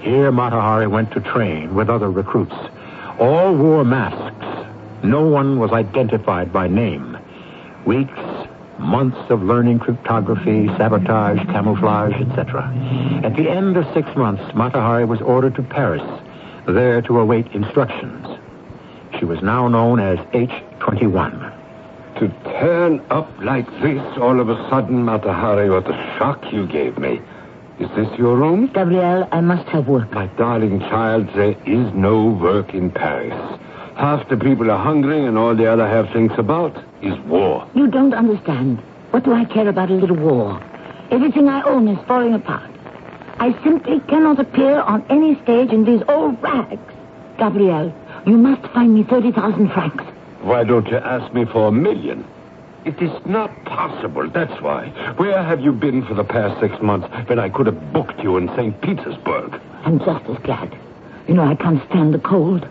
Here, 0.00 0.32
Matahari 0.32 0.90
went 0.90 1.12
to 1.12 1.20
train 1.20 1.74
with 1.74 1.90
other 1.90 2.10
recruits. 2.10 2.54
All 3.18 3.54
wore 3.54 3.84
masks. 3.84 4.46
No 5.04 5.20
one 5.28 5.58
was 5.58 5.72
identified 5.72 6.54
by 6.54 6.68
name. 6.68 7.18
Weeks, 7.84 8.18
months 8.78 9.28
of 9.28 9.42
learning 9.42 9.80
cryptography, 9.80 10.68
sabotage, 10.78 11.46
camouflage, 11.48 12.14
etc. 12.14 12.72
At 13.22 13.36
the 13.36 13.50
end 13.50 13.76
of 13.76 13.84
six 13.92 14.08
months, 14.16 14.42
Matahari 14.54 15.06
was 15.06 15.20
ordered 15.20 15.54
to 15.56 15.62
Paris, 15.62 16.02
there 16.66 17.02
to 17.02 17.20
await 17.20 17.46
instructions. 17.48 18.38
She 19.22 19.26
was 19.26 19.40
now 19.40 19.68
known 19.68 20.00
as 20.00 20.18
H-21. 20.32 21.52
To 22.18 22.28
turn 22.58 23.00
up 23.08 23.30
like 23.40 23.70
this 23.80 24.02
all 24.18 24.40
of 24.40 24.48
a 24.48 24.56
sudden, 24.68 25.04
Matahari, 25.04 25.70
what 25.70 25.88
a 25.88 26.16
shock 26.18 26.52
you 26.52 26.66
gave 26.66 26.98
me. 26.98 27.20
Is 27.78 27.88
this 27.90 28.08
your 28.18 28.34
room? 28.34 28.66
Gabrielle, 28.66 29.28
I 29.30 29.40
must 29.40 29.68
have 29.68 29.86
work. 29.86 30.10
My 30.10 30.26
darling 30.26 30.80
child, 30.80 31.28
there 31.36 31.54
is 31.66 31.94
no 31.94 32.30
work 32.30 32.74
in 32.74 32.90
Paris. 32.90 33.32
Half 33.94 34.28
the 34.28 34.36
people 34.36 34.72
are 34.72 34.82
hungry 34.82 35.24
and 35.24 35.38
all 35.38 35.54
the 35.54 35.70
other 35.70 35.86
half 35.86 36.12
thinks 36.12 36.36
about. 36.36 36.76
is 37.00 37.16
war. 37.20 37.70
You 37.76 37.86
don't 37.86 38.14
understand. 38.14 38.80
What 39.12 39.22
do 39.22 39.32
I 39.34 39.44
care 39.44 39.68
about 39.68 39.92
a 39.92 39.94
little 39.94 40.16
war? 40.16 40.60
Everything 41.12 41.48
I 41.48 41.62
own 41.62 41.86
is 41.86 42.04
falling 42.08 42.34
apart. 42.34 42.72
I 43.38 43.52
simply 43.62 44.00
cannot 44.08 44.40
appear 44.40 44.80
on 44.80 45.06
any 45.08 45.40
stage 45.44 45.70
in 45.70 45.84
these 45.84 46.02
old 46.08 46.42
rags. 46.42 46.92
Gabriel, 47.38 47.94
you 48.26 48.36
must 48.36 48.62
find 48.72 48.94
me 48.94 49.04
30,000 49.04 49.70
francs. 49.70 50.04
Why 50.42 50.64
don't 50.64 50.86
you 50.88 50.96
ask 50.96 51.32
me 51.32 51.44
for 51.44 51.68
a 51.68 51.72
million? 51.72 52.24
It 52.84 53.00
is 53.00 53.12
not 53.26 53.64
possible, 53.64 54.28
that's 54.28 54.60
why. 54.60 54.88
Where 55.16 55.42
have 55.42 55.60
you 55.60 55.72
been 55.72 56.04
for 56.04 56.14
the 56.14 56.24
past 56.24 56.60
six 56.60 56.80
months 56.82 57.08
when 57.28 57.38
I 57.38 57.48
could 57.48 57.66
have 57.66 57.92
booked 57.92 58.20
you 58.20 58.36
in 58.38 58.48
St. 58.56 58.80
Petersburg? 58.80 59.60
I'm 59.84 59.98
just 60.00 60.24
as 60.26 60.38
glad. 60.42 60.76
You 61.28 61.34
know, 61.34 61.44
I 61.44 61.54
can't 61.54 61.80
stand 61.88 62.12
the 62.12 62.18
cold. 62.18 62.66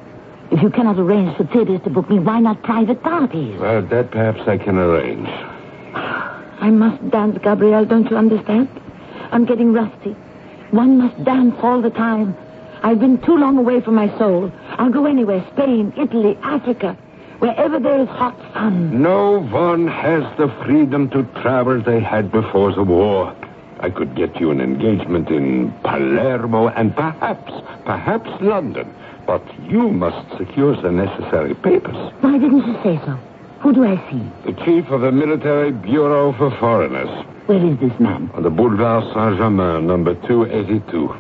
If 0.52 0.62
you 0.62 0.70
cannot 0.70 1.00
arrange 1.00 1.38
for 1.38 1.46
theaters 1.46 1.80
to 1.86 1.90
book 1.90 2.10
me, 2.10 2.20
why 2.20 2.42
not 2.42 2.62
private 2.62 3.02
parties? 3.02 3.58
Well, 3.58 3.82
that 3.84 4.12
perhaps 4.12 4.42
I 4.48 4.58
can 4.58 4.78
arrange. 4.78 5.30
I 6.60 6.70
must 6.70 7.10
dance, 7.10 7.38
Gabriel, 7.42 7.86
don't 7.86 8.10
you 8.12 8.18
understand? 8.18 8.68
I'm 9.32 9.46
getting 9.46 9.72
rusty. 9.72 10.12
One 10.72 10.98
must 10.98 11.24
dance 11.24 11.56
all 11.64 11.82
the 11.82 11.90
time. 11.90 12.36
I've 12.84 13.00
been 13.00 13.20
too 13.22 13.38
long 13.38 13.58
away 13.58 13.82
from 13.82 13.96
my 13.96 14.16
soul. 14.18 14.52
I'll 14.72 14.90
go 14.92 15.06
anywhere 15.06 15.46
Spain, 15.54 15.94
Italy, 15.98 16.38
Africa, 16.44 16.98
wherever 17.40 17.80
there 17.80 18.02
is 18.02 18.08
hot 18.10 18.36
sun. 18.54 19.02
No 19.02 19.40
one 19.42 19.88
has 19.88 20.24
the 20.38 20.48
freedom 20.66 21.10
to 21.12 21.24
travel 21.42 21.82
they 21.82 22.00
had 22.00 22.32
before 22.32 22.74
the 22.74 22.84
war. 22.84 23.36
I 23.80 23.90
could 23.90 24.16
get 24.16 24.40
you 24.40 24.52
an 24.52 24.62
engagement 24.62 25.30
in 25.30 25.72
Palermo 25.84 26.68
and 26.70 26.96
perhaps, 26.96 27.52
perhaps 27.86 28.30
London. 28.42 28.94
But 29.26 29.44
you 29.70 29.90
must 29.90 30.38
secure 30.38 30.76
the 30.80 30.92
necessary 30.92 31.54
papers. 31.56 31.96
Why 32.22 32.38
didn't 32.38 32.66
you 32.68 32.74
say 32.84 33.00
so? 33.06 33.18
Who 33.62 33.74
do 33.74 33.86
I 33.86 33.96
see? 34.10 34.24
The 34.52 34.54
chief 34.66 34.90
of 34.90 35.02
the 35.02 35.12
Military 35.12 35.72
Bureau 35.72 36.34
for 36.34 36.50
Foreigners 36.60 37.10
Where 37.46 37.64
is 37.64 37.78
this 37.80 38.00
man? 38.00 38.30
on 38.34 38.42
the 38.44 38.50
Boulevard 38.50 39.04
Saint-Germain, 39.14 39.86
number 39.86 40.16
282. 40.28 41.16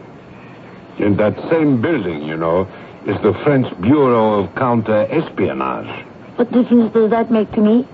In 1.02 1.18
that 1.18 1.36
same 1.50 1.82
building, 1.82 2.22
you 2.24 2.38
know, 2.38 2.68
is 3.08 3.20
the 3.24 3.34
French 3.44 3.68
Bureau 3.82 4.44
of 4.44 4.54
Counter-Espionage. 4.56 6.06
What 6.36 6.52
difference 6.52 6.94
does 6.94 7.10
that 7.10 7.32
make 7.32 7.52
to 7.54 7.62
me? 7.62 7.88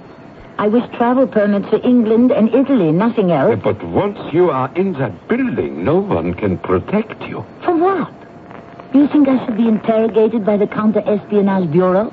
I 0.58 0.68
wish 0.68 0.84
travel 0.98 1.26
permits 1.26 1.70
for 1.70 1.80
England 1.88 2.32
and 2.32 2.54
Italy, 2.54 2.92
nothing 2.92 3.32
else. 3.32 3.60
But 3.64 3.82
once 3.86 4.20
you 4.34 4.50
are 4.50 4.74
in 4.76 4.92
that 4.94 5.28
building, 5.30 5.86
no 5.86 6.00
one 6.00 6.34
can 6.34 6.58
protect 6.58 7.22
you. 7.24 7.46
For 7.64 7.78
what? 7.78 8.12
Do 8.92 9.00
you 9.00 9.08
think 9.08 9.30
I 9.30 9.46
should 9.46 9.56
be 9.56 9.70
interrogated 9.70 10.46
by 10.46 10.58
the 10.58 10.68
Counter-Espionage 10.68 11.72
Bureau? 11.72 12.10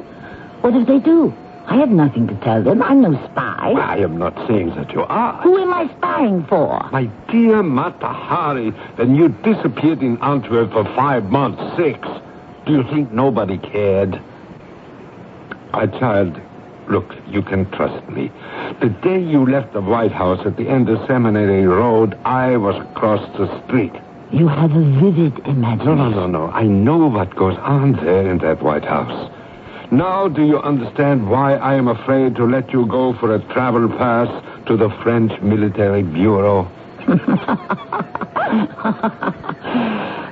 What 0.60 0.76
if 0.76 0.86
they 0.86 1.00
do? 1.00 1.34
I 1.66 1.76
have 1.76 1.90
nothing 1.90 2.26
to 2.28 2.34
tell 2.36 2.62
them. 2.62 2.82
I'm 2.82 3.00
no 3.00 3.12
spy. 3.30 3.72
I 3.72 3.96
am 3.98 4.18
not 4.18 4.34
saying 4.46 4.74
that 4.76 4.92
you 4.92 5.02
are. 5.02 5.40
Who 5.42 5.58
am 5.58 5.72
I 5.72 5.88
spying 5.96 6.44
for? 6.46 6.88
My 6.92 7.04
dear 7.30 7.62
Matahari, 7.62 8.72
when 8.98 9.14
you 9.16 9.30
disappeared 9.30 10.02
in 10.02 10.18
Antwerp 10.22 10.72
for 10.72 10.84
five 10.94 11.24
months, 11.30 11.62
six, 11.76 12.06
do 12.66 12.72
you 12.72 12.82
think 12.84 13.12
nobody 13.12 13.56
cared? 13.58 14.20
My 15.72 15.86
child, 15.86 16.38
look, 16.88 17.14
you 17.26 17.42
can 17.42 17.70
trust 17.70 18.08
me. 18.10 18.30
The 18.80 18.90
day 18.90 19.20
you 19.20 19.46
left 19.46 19.72
the 19.72 19.80
White 19.80 20.12
House 20.12 20.44
at 20.46 20.56
the 20.56 20.68
end 20.68 20.88
of 20.88 21.04
Seminary 21.06 21.66
Road, 21.66 22.18
I 22.24 22.56
was 22.58 22.76
across 22.90 23.26
the 23.38 23.46
street. 23.66 23.92
You 24.32 24.48
have 24.48 24.72
a 24.72 24.84
vivid 25.00 25.38
imagination. 25.46 25.96
No, 25.96 26.08
no, 26.08 26.26
no, 26.26 26.26
no. 26.26 26.52
I 26.52 26.64
know 26.64 27.06
what 27.06 27.34
goes 27.36 27.56
on 27.58 27.92
there 27.92 28.30
in 28.30 28.38
that 28.38 28.62
White 28.62 28.84
House. 28.84 29.30
Now 29.90 30.28
do 30.28 30.44
you 30.44 30.58
understand 30.58 31.28
why 31.30 31.54
I 31.56 31.74
am 31.74 31.88
afraid 31.88 32.36
to 32.36 32.44
let 32.44 32.72
you 32.72 32.86
go 32.86 33.14
for 33.18 33.34
a 33.34 33.40
travel 33.52 33.88
pass 33.88 34.28
to 34.66 34.76
the 34.76 34.90
French 35.02 35.32
Military 35.42 36.02
Bureau? 36.02 36.70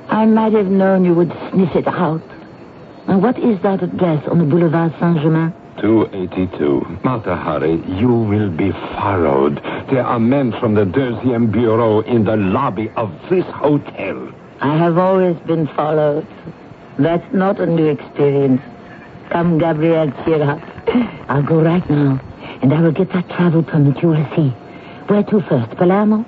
I 0.09 0.27
might 0.27 0.53
have 0.55 0.67
known 0.67 1.05
you 1.05 1.15
would 1.15 1.33
sniff 1.51 1.75
it 1.75 1.87
out. 1.87 2.23
And 3.09 3.23
what 3.23 3.39
is 3.39 3.61
that 3.63 3.83
address 3.83 4.27
on 4.29 4.39
the 4.39 4.45
Boulevard 4.45 4.95
Saint-Germain? 5.01 5.53
282. 5.81 6.81
Matahari, 7.03 8.01
you 8.01 8.09
will 8.09 8.51
be 8.51 8.71
followed. 8.95 9.57
There 9.91 10.05
are 10.05 10.21
men 10.21 10.53
from 10.61 10.75
the 10.75 10.85
Deuxième 10.85 11.51
Bureau 11.51 12.01
in 12.01 12.25
the 12.25 12.37
lobby 12.37 12.91
of 12.97 13.11
this 13.29 13.45
hotel. 13.47 14.33
I 14.61 14.77
have 14.77 14.99
always 14.99 15.37
been 15.47 15.67
followed. 15.69 16.27
That's 16.99 17.27
not 17.35 17.59
a 17.59 17.67
new 17.67 17.87
experience. 17.87 18.63
Come, 19.33 19.59
Gabriel, 19.59 20.13
cheer 20.25 20.43
up. 20.43 20.61
I'll 21.31 21.43
go 21.43 21.63
right 21.63 21.89
now, 21.89 22.21
and 22.61 22.73
I 22.73 22.83
will 22.83 22.93
get 22.93 23.11
that 23.15 23.29
travel 23.31 23.63
permit 23.63 24.03
you 24.03 24.11
will 24.11 24.29
see. 24.37 24.51
Where 25.09 25.23
to 25.23 25.41
first, 25.49 25.71
Palermo? 25.79 26.27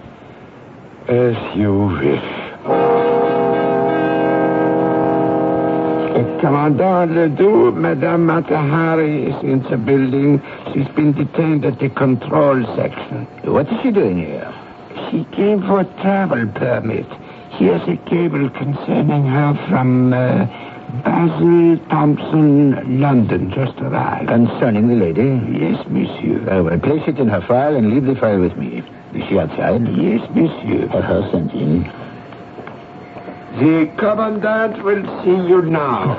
As 1.06 1.36
you 1.54 1.86
wish. 2.00 2.44
Commandant 6.44 7.12
Ladoux, 7.12 7.74
Madame 7.74 8.26
Matahari 8.26 9.28
is 9.28 9.42
in 9.42 9.62
the 9.70 9.78
building. 9.78 10.42
She's 10.72 10.88
been 10.94 11.12
detained 11.12 11.64
at 11.64 11.78
the 11.78 11.88
control 11.88 12.64
section. 12.76 13.26
What 13.50 13.66
is 13.72 13.80
she 13.82 13.90
doing 13.90 14.18
here? 14.18 14.52
She 15.10 15.24
came 15.36 15.62
for 15.62 15.80
a 15.80 15.84
travel 16.02 16.46
permit. 16.54 17.06
Here's 17.52 17.80
a 17.88 17.96
cable 18.08 18.50
concerning 18.50 19.24
her 19.24 19.54
from 19.70 20.12
uh, 20.12 20.46
Basil 21.04 21.78
Thomson, 21.90 23.00
London, 23.00 23.50
just 23.52 23.78
arrived. 23.80 24.28
Concerning 24.28 24.88
the 24.88 24.94
lady? 24.94 25.38
Yes, 25.58 25.86
monsieur. 25.88 26.38
Very 26.40 26.62
well. 26.62 26.78
Place 26.80 27.02
it 27.06 27.18
in 27.18 27.28
her 27.28 27.42
file 27.42 27.76
and 27.76 27.90
leave 27.90 28.04
the 28.06 28.16
file 28.16 28.40
with 28.40 28.56
me. 28.56 28.82
Is 29.14 29.22
she 29.28 29.38
outside? 29.38 29.86
Yes, 29.96 30.28
monsieur. 30.34 30.88
Have 30.88 31.04
her 31.04 31.28
sent 31.30 31.52
in. 31.52 31.82
The 33.60 33.92
commandant 33.98 34.82
will 34.82 35.04
see 35.22 35.48
you 35.48 35.62
now. 35.62 36.18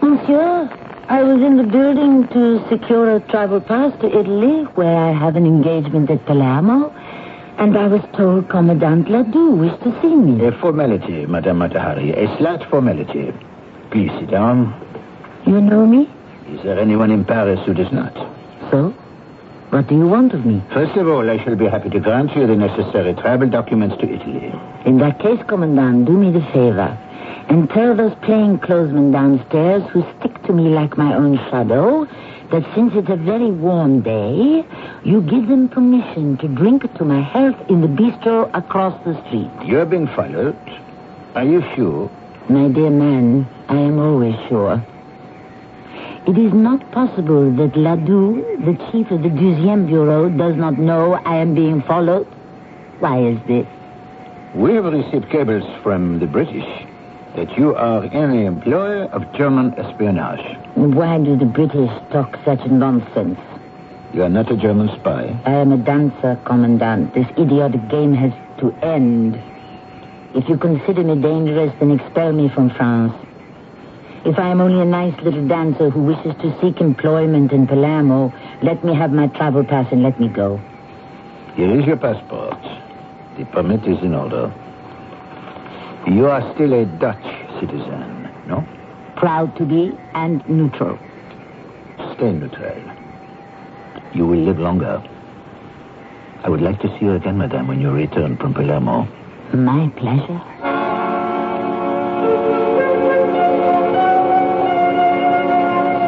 Monsieur, 0.00 0.70
I 1.08 1.22
was 1.22 1.42
in 1.42 1.56
the 1.56 1.64
building 1.64 2.26
to 2.28 2.66
secure 2.70 3.16
a 3.16 3.20
travel 3.20 3.60
pass 3.60 3.92
to 4.00 4.06
Italy, 4.06 4.62
where 4.74 4.96
I 4.96 5.12
have 5.12 5.36
an 5.36 5.44
engagement 5.44 6.10
at 6.10 6.24
Palermo, 6.24 6.90
and 7.58 7.76
I 7.76 7.88
was 7.88 8.00
told 8.16 8.48
Commandant 8.48 9.08
Ladoux 9.08 9.56
wished 9.58 9.82
to 9.82 10.00
see 10.00 10.14
me. 10.14 10.46
A 10.46 10.52
formality, 10.52 11.26
Madame 11.26 11.58
Matahari. 11.58 12.16
A 12.16 12.34
slight 12.38 12.68
formality. 12.70 13.32
Please 13.94 14.10
sit 14.18 14.28
down. 14.28 14.74
You 15.46 15.60
know 15.60 15.86
me? 15.86 16.10
Is 16.48 16.60
there 16.64 16.80
anyone 16.80 17.12
in 17.12 17.24
Paris 17.24 17.60
who 17.64 17.72
does 17.72 17.92
not? 17.92 18.12
So? 18.72 18.90
What 19.70 19.86
do 19.86 19.94
you 19.94 20.08
want 20.08 20.32
of 20.34 20.44
me? 20.44 20.60
First 20.72 20.96
of 20.96 21.06
all, 21.06 21.30
I 21.30 21.38
shall 21.44 21.54
be 21.54 21.66
happy 21.66 21.90
to 21.90 22.00
grant 22.00 22.34
you 22.34 22.44
the 22.44 22.56
necessary 22.56 23.14
travel 23.14 23.48
documents 23.48 23.94
to 24.00 24.12
Italy. 24.12 24.52
In 24.84 24.98
that 24.98 25.20
case, 25.20 25.38
Commandant, 25.46 26.06
do 26.06 26.12
me 26.18 26.32
the 26.32 26.44
favor 26.46 26.90
and 27.48 27.70
tell 27.70 27.94
those 27.94 28.10
plainclothesmen 28.26 29.12
downstairs 29.12 29.84
who 29.92 30.02
stick 30.18 30.42
to 30.42 30.52
me 30.52 30.70
like 30.70 30.98
my 30.98 31.14
own 31.14 31.36
shadow 31.48 32.04
that 32.50 32.64
since 32.74 32.94
it's 32.96 33.08
a 33.08 33.16
very 33.16 33.52
warm 33.52 34.00
day, 34.02 34.66
you 35.04 35.22
give 35.22 35.46
them 35.46 35.68
permission 35.68 36.36
to 36.38 36.48
drink 36.48 36.82
to 36.94 37.04
my 37.04 37.22
health 37.22 37.54
in 37.70 37.80
the 37.80 37.86
bistro 37.86 38.50
across 38.58 39.00
the 39.04 39.14
street. 39.28 39.52
You're 39.64 39.86
being 39.86 40.08
followed. 40.08 40.58
Are 41.36 41.44
you 41.44 41.62
sure? 41.76 42.10
My 42.48 42.68
dear 42.68 42.90
man, 42.90 43.48
I 43.68 43.76
am 43.76 43.98
always 43.98 44.34
sure. 44.48 44.84
It 46.26 46.36
is 46.38 46.52
not 46.52 46.90
possible 46.92 47.50
that 47.56 47.72
Ladoux, 47.72 48.42
the 48.64 48.76
chief 48.90 49.10
of 49.10 49.22
the 49.22 49.30
Deuxième 49.30 49.86
Bureau, 49.86 50.28
does 50.28 50.54
not 50.56 50.78
know 50.78 51.14
I 51.24 51.36
am 51.36 51.54
being 51.54 51.80
followed. 51.82 52.26
Why 53.00 53.20
is 53.22 53.38
this? 53.46 53.66
We 54.54 54.74
have 54.74 54.84
received 54.84 55.30
cables 55.30 55.64
from 55.82 56.20
the 56.20 56.26
British 56.26 56.64
that 57.34 57.56
you 57.58 57.74
are 57.74 58.04
in 58.04 58.30
the 58.30 58.44
employ 58.46 59.04
of 59.06 59.30
German 59.34 59.74
espionage. 59.78 60.44
Why 60.74 61.18
do 61.18 61.36
the 61.36 61.46
British 61.46 61.90
talk 62.12 62.38
such 62.44 62.64
nonsense? 62.66 63.40
You 64.12 64.22
are 64.22 64.28
not 64.28 64.52
a 64.52 64.56
German 64.56 64.88
spy. 65.00 65.34
I 65.44 65.50
am 65.50 65.72
a 65.72 65.78
dancer, 65.78 66.38
Commandant. 66.44 67.14
This 67.14 67.26
idiotic 67.38 67.88
game 67.88 68.14
has 68.14 68.32
to 68.60 68.70
end. 68.84 69.40
If 70.34 70.48
you 70.48 70.58
consider 70.58 71.04
me 71.04 71.14
dangerous, 71.22 71.72
then 71.78 71.92
expel 71.92 72.32
me 72.32 72.48
from 72.52 72.70
France. 72.70 73.14
If 74.24 74.36
I 74.38 74.48
am 74.48 74.60
only 74.60 74.80
a 74.80 74.84
nice 74.84 75.14
little 75.22 75.46
dancer 75.46 75.90
who 75.90 76.02
wishes 76.02 76.34
to 76.42 76.58
seek 76.60 76.80
employment 76.80 77.52
in 77.52 77.68
Palermo, 77.68 78.32
let 78.62 78.84
me 78.84 78.94
have 78.96 79.12
my 79.12 79.28
travel 79.28 79.62
pass 79.64 79.86
and 79.92 80.02
let 80.02 80.18
me 80.18 80.28
go. 80.28 80.60
Here 81.54 81.70
is 81.78 81.86
your 81.86 81.98
passport. 81.98 82.58
The 83.38 83.44
permit 83.52 83.86
is 83.86 84.02
in 84.02 84.14
order. 84.14 84.52
You 86.08 86.26
are 86.26 86.42
still 86.54 86.72
a 86.72 86.84
Dutch 86.84 87.22
citizen, 87.60 88.28
no? 88.48 88.66
Proud 89.16 89.56
to 89.58 89.64
be 89.64 89.92
and 90.14 90.42
neutral. 90.48 90.98
Stay 92.16 92.32
neutral. 92.32 92.82
You 94.14 94.26
will 94.26 94.40
live 94.40 94.58
longer. 94.58 95.00
I 96.42 96.48
would 96.48 96.60
like 96.60 96.80
to 96.80 96.88
see 96.98 97.04
you 97.04 97.12
again, 97.12 97.38
madame, 97.38 97.68
when 97.68 97.80
you 97.80 97.90
return 97.90 98.36
from 98.36 98.52
Palermo. 98.52 99.06
My 99.54 99.88
pleasure. 99.96 100.40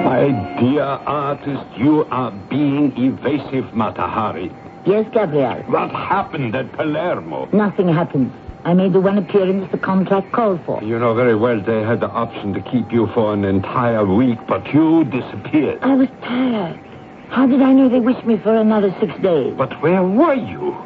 My 0.05 0.59
dear 0.59 0.83
artist, 0.83 1.65
you 1.79 2.05
are 2.11 2.33
being 2.51 2.93
evasive, 2.97 3.67
Matahari. 3.67 4.53
Yes, 4.85 5.07
Gabriel. 5.13 5.63
What 5.69 5.91
happened 5.91 6.57
at 6.57 6.73
Palermo? 6.73 7.49
Nothing 7.53 7.87
happened. 7.87 8.33
I 8.65 8.75
made 8.75 8.93
the 8.93 9.01
one 9.01 9.17
appearance 9.17 9.71
the 9.71 9.79
contract 9.79 10.33
called 10.33 10.61
for. 10.67 10.83
You 10.83 10.99
know 10.99 11.15
very 11.15 11.37
well 11.37 11.61
they 11.61 11.83
had 11.83 12.01
the 12.01 12.09
option 12.09 12.53
to 12.55 12.61
keep 12.61 12.91
you 12.91 13.07
for 13.15 13.33
an 13.33 13.45
entire 13.45 14.05
week, 14.05 14.39
but 14.49 14.67
you 14.75 15.05
disappeared. 15.05 15.79
I 15.83 15.95
was 15.95 16.09
tired. 16.23 16.81
How 17.29 17.47
did 17.47 17.63
I 17.63 17.73
know 17.73 17.89
they 17.89 18.01
wished 18.01 18.25
me 18.25 18.39
for 18.39 18.57
another 18.57 18.93
six 18.99 19.17
days? 19.21 19.55
But 19.57 19.81
where 19.83 20.03
were 20.03 20.35
you? 20.35 20.77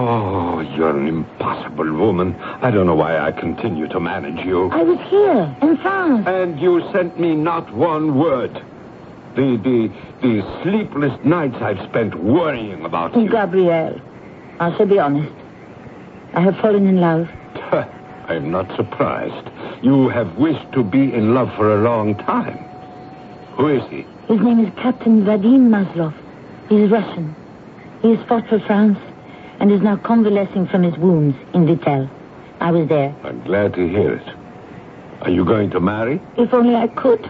Oh, 0.00 0.60
you're 0.76 0.96
an 0.96 1.08
impossible 1.08 1.92
woman. 1.92 2.36
I 2.36 2.70
don't 2.70 2.86
know 2.86 2.94
why 2.94 3.18
I 3.18 3.32
continue 3.32 3.88
to 3.88 3.98
manage 3.98 4.46
you. 4.46 4.70
I 4.70 4.84
was 4.84 4.96
here, 5.10 5.56
in 5.60 5.76
France. 5.78 6.24
And 6.24 6.60
you 6.60 6.88
sent 6.92 7.18
me 7.18 7.34
not 7.34 7.74
one 7.74 8.16
word. 8.16 8.54
The, 9.34 9.58
the, 9.58 9.92
the 10.22 10.62
sleepless 10.62 11.12
nights 11.24 11.56
I've 11.60 11.84
spent 11.88 12.14
worrying 12.14 12.84
about 12.84 13.16
you. 13.16 13.28
Gabriel, 13.28 14.00
I 14.60 14.76
shall 14.76 14.86
be 14.86 15.00
honest. 15.00 15.34
I 16.32 16.42
have 16.42 16.54
fallen 16.58 16.86
in 16.86 17.00
love. 17.00 17.28
I'm 18.28 18.52
not 18.52 18.68
surprised. 18.76 19.50
You 19.82 20.10
have 20.10 20.32
wished 20.36 20.70
to 20.74 20.84
be 20.84 21.12
in 21.12 21.34
love 21.34 21.48
for 21.56 21.74
a 21.74 21.82
long 21.82 22.14
time. 22.18 22.58
Who 23.56 23.66
is 23.66 23.82
he? 23.90 24.06
His 24.32 24.40
name 24.40 24.64
is 24.64 24.72
Captain 24.76 25.24
Vadim 25.24 25.70
Maslov. 25.70 26.14
He's 26.68 26.88
Russian. 26.88 27.34
He 28.00 28.14
has 28.14 28.28
fought 28.28 28.48
for 28.48 28.60
France 28.60 28.96
and 29.60 29.72
is 29.72 29.80
now 29.80 29.96
convalescing 29.96 30.66
from 30.68 30.82
his 30.82 30.96
wounds 30.96 31.36
in 31.54 31.66
Vittel. 31.66 32.08
I 32.60 32.70
was 32.70 32.88
there. 32.88 33.14
I'm 33.24 33.42
glad 33.44 33.74
to 33.74 33.88
hear 33.88 34.14
it. 34.14 34.34
Are 35.22 35.30
you 35.30 35.44
going 35.44 35.70
to 35.70 35.80
marry? 35.80 36.20
If 36.36 36.52
only 36.54 36.74
I 36.74 36.88
could. 36.88 37.28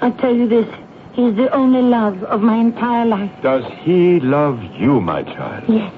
I 0.00 0.10
tell 0.10 0.34
you 0.34 0.48
this, 0.48 0.66
he's 1.12 1.34
the 1.36 1.50
only 1.54 1.82
love 1.82 2.22
of 2.24 2.40
my 2.40 2.56
entire 2.56 3.04
life. 3.04 3.30
Does 3.42 3.64
he 3.80 4.20
love 4.20 4.62
you, 4.78 5.00
my 5.00 5.22
child? 5.22 5.64
Yes. 5.68 5.92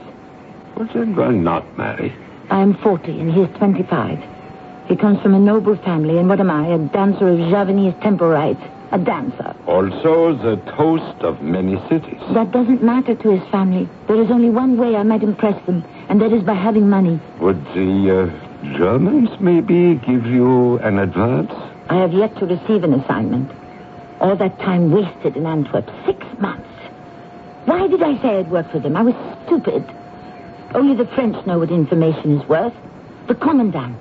Well, 0.76 0.88
then 0.92 1.14
why 1.14 1.30
not 1.30 1.78
marry? 1.78 2.14
I 2.50 2.60
am 2.60 2.74
40 2.78 3.20
and 3.20 3.32
he 3.32 3.42
is 3.42 3.56
25. 3.58 4.18
He 4.88 4.96
comes 4.96 5.20
from 5.22 5.34
a 5.34 5.38
noble 5.38 5.76
family, 5.78 6.18
and 6.18 6.28
what 6.28 6.40
am 6.40 6.50
I? 6.50 6.66
A 6.66 6.78
dancer 6.78 7.28
of 7.28 7.38
Javanese 7.38 7.94
temple 8.02 8.28
rites. 8.28 8.60
A 8.94 8.98
dancer. 8.98 9.56
Also 9.66 10.36
the 10.36 10.54
toast 10.76 11.20
of 11.22 11.42
many 11.42 11.74
cities. 11.88 12.20
That 12.32 12.52
doesn't 12.52 12.80
matter 12.80 13.16
to 13.16 13.30
his 13.36 13.42
family. 13.50 13.88
There 14.06 14.22
is 14.22 14.30
only 14.30 14.50
one 14.50 14.76
way 14.76 14.94
I 14.94 15.02
might 15.02 15.24
impress 15.24 15.60
them, 15.66 15.84
and 16.08 16.20
that 16.20 16.32
is 16.32 16.44
by 16.44 16.54
having 16.54 16.88
money. 16.88 17.20
Would 17.40 17.58
the 17.74 18.30
uh, 18.30 18.78
Germans 18.78 19.30
maybe 19.40 19.96
give 20.06 20.24
you 20.26 20.78
an 20.78 21.00
advance? 21.00 21.50
I 21.88 21.96
have 21.96 22.12
yet 22.12 22.38
to 22.38 22.46
receive 22.46 22.84
an 22.84 22.94
assignment. 22.94 23.50
All 24.20 24.36
that 24.36 24.60
time 24.60 24.92
wasted 24.92 25.36
in 25.36 25.44
Antwerp. 25.44 25.90
Six 26.06 26.24
months. 26.38 26.70
Why 27.64 27.88
did 27.88 28.00
I 28.00 28.14
say 28.22 28.38
I'd 28.38 28.50
work 28.52 28.70
for 28.70 28.78
them? 28.78 28.96
I 28.96 29.02
was 29.02 29.14
stupid. 29.46 29.84
Only 30.72 30.94
the 30.94 31.10
French 31.16 31.44
know 31.48 31.58
what 31.58 31.72
information 31.72 32.38
is 32.38 32.48
worth. 32.48 32.74
The 33.26 33.34
commandant. 33.34 34.00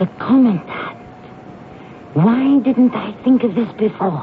The 0.00 0.06
commandant. 0.18 1.01
Why 2.14 2.58
didn't 2.60 2.94
I 2.94 3.12
think 3.24 3.42
of 3.42 3.54
this 3.54 3.72
before? 3.78 4.22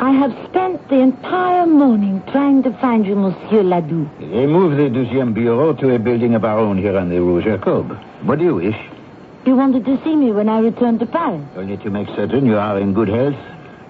I 0.00 0.10
have 0.12 0.32
spent 0.48 0.88
the 0.88 1.00
entire 1.00 1.66
morning 1.66 2.22
trying 2.30 2.62
to 2.62 2.72
find 2.78 3.04
you, 3.04 3.16
Monsieur 3.16 3.64
Ladoux. 3.64 4.08
They 4.20 4.46
moved 4.46 4.76
the 4.76 4.88
deuxième 4.90 5.34
bureau 5.34 5.72
to 5.74 5.94
a 5.94 5.98
building 5.98 6.36
of 6.36 6.44
our 6.44 6.58
own 6.60 6.78
here 6.78 6.96
on 6.96 7.08
the 7.08 7.18
Rue 7.20 7.42
Jacob. 7.42 7.98
What 8.22 8.38
do 8.38 8.44
you 8.44 8.54
wish? 8.54 8.76
You 9.44 9.56
wanted 9.56 9.84
to 9.86 10.00
see 10.04 10.14
me 10.14 10.30
when 10.30 10.48
I 10.48 10.60
returned 10.60 11.00
to 11.00 11.06
Paris. 11.06 11.42
Only 11.56 11.76
to 11.78 11.90
make 11.90 12.06
certain 12.14 12.46
you 12.46 12.56
are 12.56 12.78
in 12.78 12.94
good 12.94 13.08
health. 13.08 13.34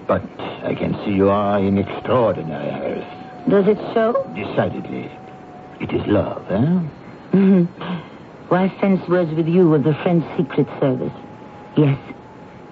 But 0.07 0.23
I 0.63 0.73
can 0.73 0.93
see 1.05 1.11
you 1.11 1.29
are 1.29 1.59
in 1.59 1.77
extraordinary 1.77 2.71
health. 2.71 3.49
Does 3.49 3.67
it 3.67 3.77
show? 3.93 4.13
Decidedly. 4.35 5.11
It 5.79 5.93
is 5.93 6.05
love, 6.07 6.43
eh? 6.49 7.37
Mm-hmm. 7.37 8.14
Why 8.49 8.69
fence 8.79 9.01
words 9.07 9.33
with 9.33 9.47
you 9.47 9.73
of 9.73 9.83
the 9.83 9.93
French 10.03 10.23
Secret 10.37 10.67
Service? 10.79 11.13
Yes, 11.75 11.97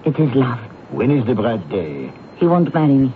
it 0.04 0.18
is 0.18 0.34
love. 0.34 0.60
When 0.90 1.10
is 1.10 1.26
the 1.26 1.34
bride's 1.34 1.68
day? 1.68 2.12
He 2.36 2.46
won't 2.46 2.72
marry 2.72 2.94
me. 2.94 3.12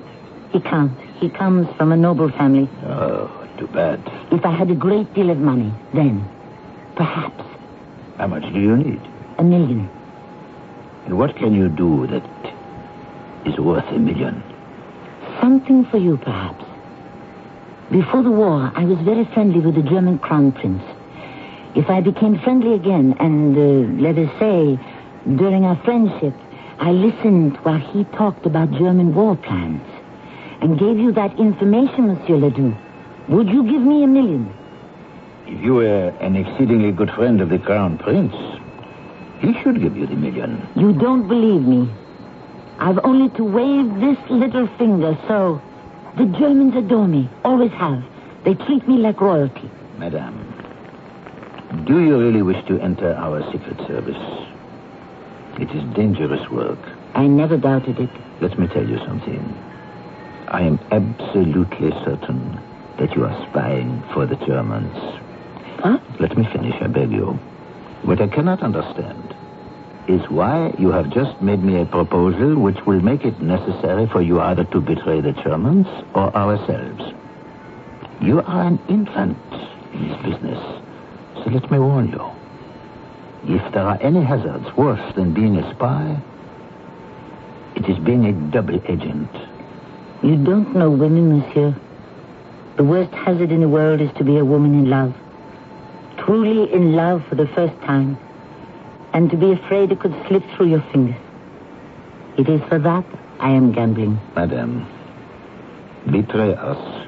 He 0.52 0.60
can't. 0.60 0.98
He 1.20 1.28
comes 1.28 1.68
from 1.76 1.92
a 1.92 1.96
noble 1.96 2.30
family. 2.30 2.68
Oh, 2.84 3.30
too 3.58 3.68
bad. 3.68 4.00
If 4.32 4.44
I 4.44 4.56
had 4.56 4.70
a 4.70 4.74
great 4.74 5.12
deal 5.14 5.30
of 5.30 5.38
money, 5.38 5.72
then, 5.94 6.28
perhaps. 6.96 7.44
How 8.16 8.26
much 8.26 8.42
do 8.52 8.58
you 8.58 8.76
need? 8.76 9.00
A 9.38 9.44
million. 9.44 9.88
And 11.04 11.16
what 11.16 11.36
can 11.36 11.54
you 11.54 11.68
do 11.68 12.06
that 12.08 12.24
is 13.46 13.56
worth 13.58 13.86
a 13.88 13.98
million? 13.98 14.42
Something 15.40 15.86
for 15.86 15.98
you, 15.98 16.16
perhaps. 16.16 16.64
Before 17.92 18.22
the 18.22 18.30
war, 18.30 18.72
I 18.74 18.84
was 18.84 18.98
very 18.98 19.24
friendly 19.32 19.60
with 19.60 19.76
the 19.76 19.88
German 19.88 20.18
crown 20.18 20.52
prince. 20.52 20.82
If 21.74 21.90
I 21.90 22.00
became 22.00 22.38
friendly 22.40 22.74
again, 22.74 23.14
and 23.20 23.56
uh, 23.56 24.02
let 24.02 24.18
us 24.18 24.30
say, 24.38 24.78
during 25.36 25.64
our 25.64 25.76
friendship, 25.84 26.34
I 26.80 26.90
listened 26.92 27.56
while 27.58 27.78
he 27.78 28.04
talked 28.16 28.46
about 28.46 28.70
German 28.72 29.14
war 29.14 29.36
plans 29.36 29.82
and 30.60 30.78
gave 30.78 30.98
you 30.98 31.12
that 31.12 31.38
information, 31.38 32.08
Monsieur 32.08 32.36
Ladoux, 32.36 32.76
would 33.28 33.48
you 33.48 33.62
give 33.64 33.82
me 33.82 34.02
a 34.02 34.06
million? 34.06 34.52
If 35.46 35.62
you 35.62 35.74
were 35.74 36.08
an 36.20 36.36
exceedingly 36.36 36.92
good 36.92 37.10
friend 37.10 37.40
of 37.40 37.48
the 37.48 37.58
Crown 37.58 37.98
Prince, 37.98 38.34
he 39.40 39.54
should 39.62 39.80
give 39.80 39.96
you 39.96 40.06
the 40.06 40.16
million. 40.16 40.66
You 40.74 40.92
don't 40.92 41.28
believe 41.28 41.62
me. 41.62 41.90
I've 42.78 42.98
only 43.04 43.28
to 43.36 43.44
wave 43.44 44.00
this 44.00 44.18
little 44.30 44.66
finger, 44.78 45.18
so 45.28 45.60
the 46.16 46.26
Germans 46.38 46.74
adore 46.76 47.08
me, 47.08 47.28
always 47.44 47.72
have. 47.72 48.02
They 48.44 48.54
treat 48.54 48.86
me 48.88 48.98
like 48.98 49.20
royalty. 49.20 49.70
Madame, 49.98 50.47
do 51.84 52.00
you 52.00 52.18
really 52.18 52.42
wish 52.42 52.64
to 52.66 52.80
enter 52.80 53.14
our 53.14 53.42
secret 53.52 53.76
service? 53.86 54.16
It 55.60 55.70
is 55.70 55.94
dangerous 55.94 56.48
work. 56.50 56.78
I 57.14 57.26
never 57.26 57.56
doubted 57.58 57.98
it. 57.98 58.10
Let 58.40 58.58
me 58.58 58.68
tell 58.68 58.88
you 58.88 58.98
something. 59.04 59.42
I 60.48 60.62
am 60.62 60.78
absolutely 60.90 61.90
certain 62.04 62.58
that 62.98 63.14
you 63.14 63.24
are 63.24 63.48
spying 63.50 64.02
for 64.14 64.24
the 64.24 64.36
Germans. 64.46 64.96
Huh? 65.80 65.98
Let 66.18 66.38
me 66.38 66.48
finish, 66.52 66.74
I 66.80 66.86
beg 66.86 67.12
you. 67.12 67.38
What 68.02 68.22
I 68.22 68.28
cannot 68.28 68.62
understand 68.62 69.34
is 70.08 70.22
why 70.30 70.72
you 70.78 70.90
have 70.90 71.12
just 71.12 71.42
made 71.42 71.62
me 71.62 71.80
a 71.82 71.84
proposal 71.84 72.58
which 72.58 72.78
will 72.86 73.00
make 73.00 73.26
it 73.26 73.42
necessary 73.42 74.06
for 74.06 74.22
you 74.22 74.40
either 74.40 74.64
to 74.64 74.80
betray 74.80 75.20
the 75.20 75.32
Germans 75.32 75.86
or 76.14 76.34
ourselves. 76.34 77.12
You 78.22 78.40
are 78.40 78.62
an 78.62 78.80
infant 78.88 79.36
in 79.92 80.08
this 80.08 80.22
business. 80.22 80.77
Let 81.50 81.70
me 81.70 81.78
warn 81.78 82.08
you. 82.08 83.56
If 83.56 83.72
there 83.72 83.82
are 83.82 83.98
any 84.02 84.22
hazards 84.22 84.66
worse 84.76 85.14
than 85.14 85.32
being 85.32 85.56
a 85.56 85.74
spy, 85.74 86.20
it 87.74 87.88
is 87.88 87.98
being 88.04 88.26
a 88.26 88.32
double 88.50 88.80
agent. 88.86 89.30
You 90.22 90.36
don't 90.36 90.76
know 90.76 90.90
women, 90.90 91.38
monsieur. 91.38 91.74
The 92.76 92.84
worst 92.84 93.12
hazard 93.14 93.50
in 93.50 93.60
the 93.60 93.68
world 93.68 94.02
is 94.02 94.10
to 94.18 94.24
be 94.24 94.36
a 94.36 94.44
woman 94.44 94.74
in 94.74 94.90
love. 94.90 95.14
Truly 96.18 96.70
in 96.72 96.92
love 96.92 97.24
for 97.28 97.34
the 97.34 97.46
first 97.48 97.74
time. 97.82 98.18
And 99.14 99.30
to 99.30 99.36
be 99.36 99.52
afraid 99.52 99.90
it 99.90 100.00
could 100.00 100.14
slip 100.28 100.42
through 100.54 100.68
your 100.68 100.82
fingers. 100.92 101.16
It 102.36 102.48
is 102.48 102.60
for 102.68 102.78
that 102.78 103.06
I 103.40 103.50
am 103.50 103.72
gambling. 103.72 104.20
Madame, 104.36 104.86
betray 106.10 106.54
us, 106.54 107.06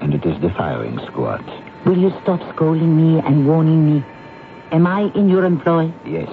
and 0.00 0.14
it 0.14 0.24
is 0.24 0.40
the 0.40 0.50
firing 0.50 0.98
squad. 1.08 1.61
Will 1.84 1.98
you 1.98 2.10
stop 2.22 2.40
scolding 2.54 2.96
me 2.96 3.20
and 3.20 3.46
warning 3.46 3.84
me? 3.94 4.04
Am 4.70 4.86
I 4.86 5.10
in 5.14 5.28
your 5.28 5.44
employ? 5.44 5.92
Yes. 6.06 6.28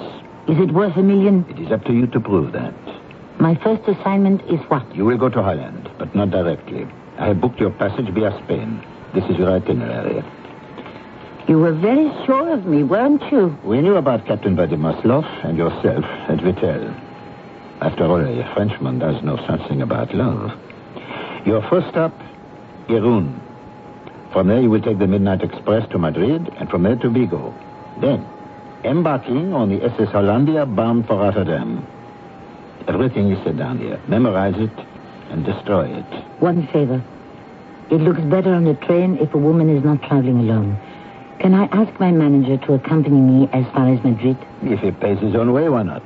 Is 0.48 0.60
it 0.60 0.72
worth 0.72 0.96
a 0.96 1.02
million? 1.02 1.46
It 1.50 1.60
is 1.60 1.72
up 1.72 1.84
to 1.86 1.94
you 1.94 2.08
to 2.08 2.20
prove 2.20 2.54
that. 2.54 2.74
My 3.40 3.56
first 3.56 3.88
assignment 3.88 4.42
is 4.44 4.60
what? 4.70 4.96
You 4.96 5.06
will 5.06 5.18
go 5.18 5.30
to 5.30 5.42
Holland, 5.42 5.90
but 5.98 6.14
not 6.14 6.30
directly. 6.30 6.88
I 7.18 7.28
have 7.28 7.42
booked 7.42 7.60
your 7.60 7.72
passage 7.72 8.10
via 8.14 8.32
Spain. 8.44 8.84
This 9.14 9.24
is 9.26 9.38
your 9.38 9.50
itinerary. 9.50 10.24
You 11.48 11.58
were 11.58 11.74
very 11.74 12.12
sure 12.26 12.54
of 12.54 12.66
me, 12.66 12.84
weren't 12.84 13.24
you? 13.32 13.58
We 13.64 13.82
knew 13.82 13.96
about 13.96 14.28
Captain 14.28 14.56
Vadim 14.56 14.82
Maslov 14.82 15.26
and 15.44 15.58
yourself 15.58 16.06
at 16.06 16.38
Vittel. 16.40 16.94
After 17.82 18.04
all, 18.06 18.22
a 18.22 18.54
Frenchman 18.54 19.00
does 19.00 19.24
know 19.24 19.38
something 19.48 19.82
about 19.82 20.14
love. 20.14 20.52
Your 21.46 21.68
first 21.70 21.90
stop, 21.90 22.14
Irun. 22.88 23.40
From 24.32 24.48
there, 24.48 24.62
you 24.62 24.70
will 24.70 24.82
take 24.82 25.00
the 25.00 25.08
Midnight 25.08 25.42
Express 25.42 25.90
to 25.90 25.98
Madrid, 25.98 26.50
and 26.58 26.70
from 26.70 26.84
there 26.84 26.96
to 26.98 27.10
Vigo. 27.10 27.54
Then, 28.00 28.26
embarking 28.84 29.54
on 29.54 29.70
the 29.70 29.84
SS 29.84 30.10
Hollandia 30.10 30.66
bound 30.66 31.08
for 31.08 31.18
Rotterdam. 31.18 31.86
Everything 32.88 33.32
is 33.32 33.44
said 33.44 33.58
down 33.58 33.80
here. 33.80 34.00
Memorize 34.08 34.56
it 34.58 34.72
and 35.32 35.46
destroy 35.46 35.86
it. 35.88 36.06
One 36.40 36.68
favor. 36.68 37.04
It 37.92 38.02
looks 38.02 38.22
better 38.22 38.54
on 38.54 38.66
the 38.66 38.76
train 38.76 39.18
if 39.18 39.34
a 39.34 39.38
woman 39.38 39.76
is 39.76 39.84
not 39.84 40.02
traveling 40.04 40.40
alone. 40.40 40.78
Can 41.40 41.54
I 41.54 41.66
ask 41.72 42.00
my 42.00 42.12
manager 42.12 42.58
to 42.68 42.74
accompany 42.74 43.20
me 43.20 43.50
as 43.52 43.66
far 43.74 43.92
as 43.94 44.04
Madrid? 44.04 44.38
If 44.62 44.80
he 44.82 44.92
pays 44.92 45.20
his 45.20 45.36
own 45.36 45.54
way, 45.54 45.70
why 45.70 45.84
not? 45.84 46.04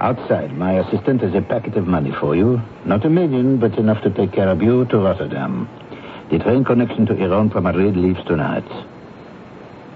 Outside, 0.00 0.54
my 0.56 0.72
assistant 0.72 1.22
has 1.22 1.34
a 1.34 1.40
packet 1.40 1.76
of 1.76 1.86
money 1.86 2.12
for 2.20 2.36
you. 2.36 2.60
Not 2.84 3.06
a 3.06 3.10
million, 3.10 3.58
but 3.58 3.78
enough 3.78 4.02
to 4.02 4.10
take 4.10 4.32
care 4.32 4.48
of 4.48 4.60
you 4.60 4.84
to 4.86 4.98
Rotterdam. 4.98 5.68
The 6.30 6.38
train 6.40 6.64
connection 6.64 7.06
to 7.06 7.14
Irun 7.14 7.52
from 7.52 7.64
Madrid 7.64 7.96
leaves 7.96 8.22
tonight. 8.26 8.66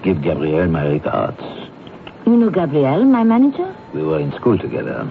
Give 0.05 0.23
Gabriel 0.23 0.69
my 0.69 0.87
regards. 0.87 1.41
You 2.25 2.37
know 2.37 2.51
Gabriel, 2.51 3.05
my 3.05 3.25
manager? 3.25 3.75
We 3.93 4.03
were 4.03 4.21
in 4.21 4.33
school 4.33 4.57
together. 4.57 5.11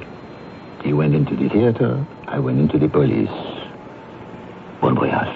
He 0.84 0.94
went 0.94 1.14
into 1.14 1.36
the 1.36 1.50
theater, 1.50 2.06
I 2.28 2.40
went 2.40 2.60
into 2.60 2.80
the 2.80 2.88
police. 2.88 3.28
Bon 4.80 4.96
voyage. 4.96 5.28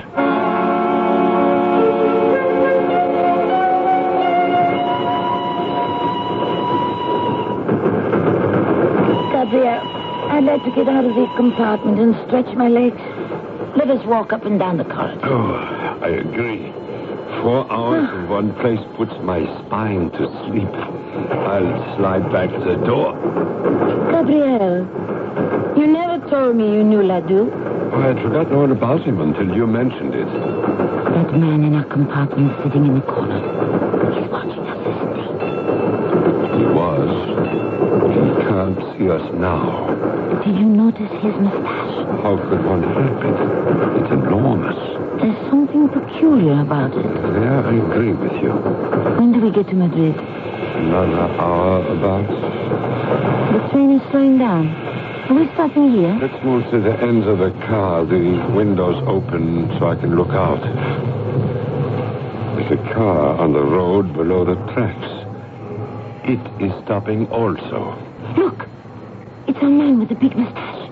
Gabriel, 9.34 9.82
I'd 10.32 10.43
like 10.46 10.63
to 10.63 10.72
get 10.72 10.88
out 10.88 11.04
of 11.04 11.13
the 11.13 11.28
compartment 11.36 12.00
and 12.00 12.15
stretch 12.26 12.56
my 12.56 12.69
legs. 12.69 13.02
Let 13.75 13.89
us 13.89 14.05
walk 14.05 14.31
up 14.33 14.45
and 14.45 14.59
down 14.59 14.77
the 14.77 14.86
corridor. 14.86 15.19
Oh, 15.23 15.55
I 16.01 16.09
agree. 16.09 16.71
Four 17.41 17.69
hours 17.71 18.07
in 18.09 18.29
one 18.29 18.53
place 18.62 18.79
puts 18.95 19.12
my 19.23 19.43
spine 19.65 20.12
to 20.12 20.27
sleep. 20.45 20.69
I'll 20.69 21.97
slide 21.97 22.31
back 22.31 22.49
to 22.51 22.59
the 22.59 22.75
door. 22.86 23.13
Gabriel, 24.12 24.86
you 25.77 25.88
never 25.88 26.29
told 26.29 26.55
me 26.55 26.71
you 26.71 26.83
knew 26.83 27.01
Ladoux. 27.01 27.49
Oh, 27.93 28.01
I'd 28.01 28.21
forgotten 28.21 28.53
all 28.53 28.71
about 28.71 29.01
him 29.01 29.19
until 29.19 29.53
you 29.55 29.65
mentioned 29.65 30.13
it. 30.13 30.27
That 30.27 31.33
man 31.33 31.63
in 31.63 31.75
our 31.75 31.83
compartment 31.86 32.53
sitting 32.63 32.86
in 32.86 32.95
the 32.95 33.01
corner. 33.01 33.92
Can't 38.63 38.80
see 38.97 39.10
us 39.10 39.23
now. 39.36 40.39
Did 40.45 40.56
you 40.56 40.63
notice 40.63 41.12
his 41.19 41.36
mustache? 41.36 41.95
How 42.23 42.39
could 42.47 42.63
one 42.63 42.84
help 42.95 43.19
it? 43.19 43.38
It's 43.99 44.12
enormous. 44.12 44.80
There's 45.19 45.49
something 45.49 45.89
peculiar 45.89 46.62
about 46.62 46.95
it. 46.95 47.04
Yeah, 47.04 47.60
I 47.60 47.76
agree 47.76 48.13
with 48.13 48.32
you. 48.39 48.56
When 49.19 49.34
do 49.34 49.41
we 49.41 49.52
get 49.52 49.67
to 49.67 49.76
Madrid? 49.76 50.15
Another 50.15 51.28
hour 51.43 51.84
about. 51.91 52.28
The 53.52 53.69
train 53.71 53.99
is 53.99 54.12
slowing 54.12 54.38
down. 54.38 54.67
Are 55.28 55.36
we 55.36 55.45
stopping 55.56 55.91
here? 55.91 56.17
Let's 56.21 56.43
move 56.45 56.63
to 56.71 56.80
the 56.80 56.95
ends 57.04 57.28
of 57.28 57.39
the 57.39 57.52
car. 57.67 58.06
The 58.06 58.47
windows 58.56 59.04
open 59.08 59.76
so 59.78 59.88
I 59.88 59.95
can 59.95 60.15
look 60.15 60.32
out. 60.32 60.63
There's 62.56 62.80
a 62.80 62.93
car 62.93 63.36
on 63.43 63.52
the 63.52 63.63
road 63.63 64.13
below 64.13 64.45
the 64.45 64.56
tracks. 64.71 65.12
It 66.23 66.39
is 66.63 66.71
stopping 66.86 67.28
also. 67.28 68.12
Look! 68.38 68.67
It's 69.48 69.60
a 69.62 69.69
man 69.69 70.00
with 70.00 70.12
a 70.12 70.15
big 70.15 70.36
mustache. 70.36 70.89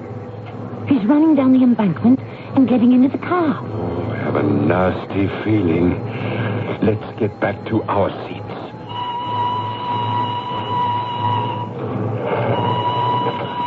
He's 0.87 1.03
running 1.05 1.35
down 1.35 1.53
the 1.53 1.63
embankment 1.63 2.19
and 2.55 2.67
getting 2.67 2.91
into 2.91 3.09
the 3.09 3.17
car. 3.17 3.59
Oh, 3.63 4.11
I 4.11 4.17
have 4.17 4.35
a 4.35 4.43
nasty 4.43 5.27
feeling. 5.43 5.97
Let's 6.83 7.19
get 7.19 7.39
back 7.39 7.65
to 7.67 7.81
our 7.83 8.09
seats. 8.27 8.61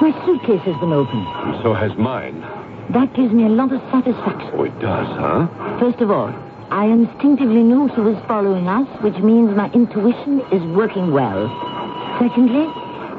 My 0.03 0.13
suitcase 0.27 0.61
has 0.63 0.77
been 0.81 0.93
opened. 0.93 1.27
And 1.27 1.63
so 1.63 1.73
has 1.73 1.97
mine. 1.97 2.41
That 2.93 3.15
gives 3.15 3.33
me 3.33 3.45
a 3.45 3.49
lot 3.49 3.73
of 3.73 3.81
satisfaction. 3.91 4.51
Oh, 4.53 4.65
it 4.65 4.79
does, 4.79 5.07
huh? 5.17 5.49
First 5.81 6.01
of 6.01 6.11
all, 6.11 6.29
I 6.71 6.87
instinctively 6.87 7.63
knew 7.63 7.89
he 7.89 8.01
was 8.01 8.23
following 8.29 8.69
us, 8.69 8.87
which 9.03 9.17
means 9.19 9.57
my 9.57 9.71
intuition 9.71 10.41
is 10.53 10.63
working 10.77 11.13
well. 11.13 11.49
Secondly, 12.21 12.69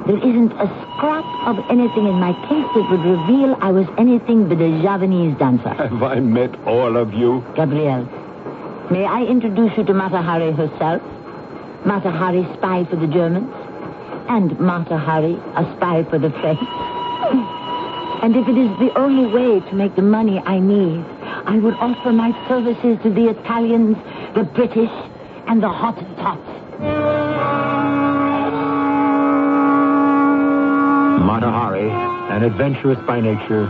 there 0.08 0.18
isn't 0.18 0.52
a 0.54 0.68
scrap 0.96 1.26
of 1.48 1.58
anything 1.70 2.06
in 2.06 2.20
my 2.20 2.32
case 2.48 2.68
that 2.76 2.88
would 2.91 3.02
reveal 3.02 3.58
I 3.60 3.72
was 3.72 3.88
anything 3.98 4.48
but 4.48 4.62
a 4.62 4.70
Javanese 4.82 5.38
dancer. 5.39 5.70
Have 5.70 6.04
I 6.04 6.20
met 6.20 6.54
all 6.65 6.96
of 6.96 7.13
you? 7.13 7.44
Gabrielle, 7.56 8.06
may 8.91 9.06
I 9.06 9.24
introduce 9.24 9.76
you 9.78 9.84
to 9.86 9.94
Mata 9.94 10.22
Hari 10.22 10.52
herself? 10.52 11.02
Mata 11.86 12.12
Hari, 12.12 12.46
spy 12.58 12.86
for 12.86 12.98
the 12.98 13.08
Germans, 13.08 13.52
and 14.30 14.60
Mata 14.60 14.98
Hari, 14.98 15.34
a 15.56 15.76
spy 15.76 16.04
for 16.10 16.20
the 16.20 16.30
French. 16.41 16.60
And 18.24 18.36
if 18.36 18.48
it 18.48 18.58
is 18.58 18.70
the 18.80 18.98
only 18.98 19.32
way 19.32 19.60
to 19.60 19.76
make 19.76 19.96
the 19.96 20.02
money 20.02 20.39
I 20.39 20.58
need, 20.58 21.04
I 21.46 21.60
would 21.60 21.76
offer 21.76 22.12
my 22.12 22.32
services 22.48 22.98
to 23.04 23.10
the 23.12 23.30
Italians, 23.30 23.98
the 24.34 24.44
British, 24.44 24.89
and 25.48 25.62
the 25.62 25.68
Hottentots. 25.68 27.75
and 32.36 32.43
adventurous 32.43 33.00
by 33.08 33.21
nature, 33.21 33.65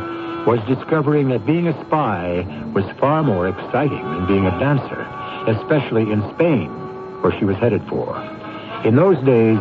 was 0.48 0.60
discovering 0.68 1.30
that 1.30 1.46
being 1.46 1.68
a 1.68 1.86
spy 1.86 2.42
was 2.74 2.84
far 3.00 3.22
more 3.22 3.48
exciting 3.48 4.02
than 4.02 4.26
being 4.26 4.48
a 4.48 4.60
dancer, 4.60 5.02
especially 5.48 6.12
in 6.12 6.20
Spain, 6.34 6.70
where 7.22 7.32
she 7.38 7.46
was 7.46 7.56
headed 7.58 7.88
for. 7.88 8.18
In 8.84 8.96
those 8.96 9.24
days, 9.24 9.60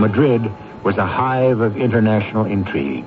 Madrid 0.00 0.42
was 0.82 0.96
a 0.96 1.06
hive 1.06 1.60
of 1.60 1.76
international 1.76 2.44
intrigue. 2.44 3.06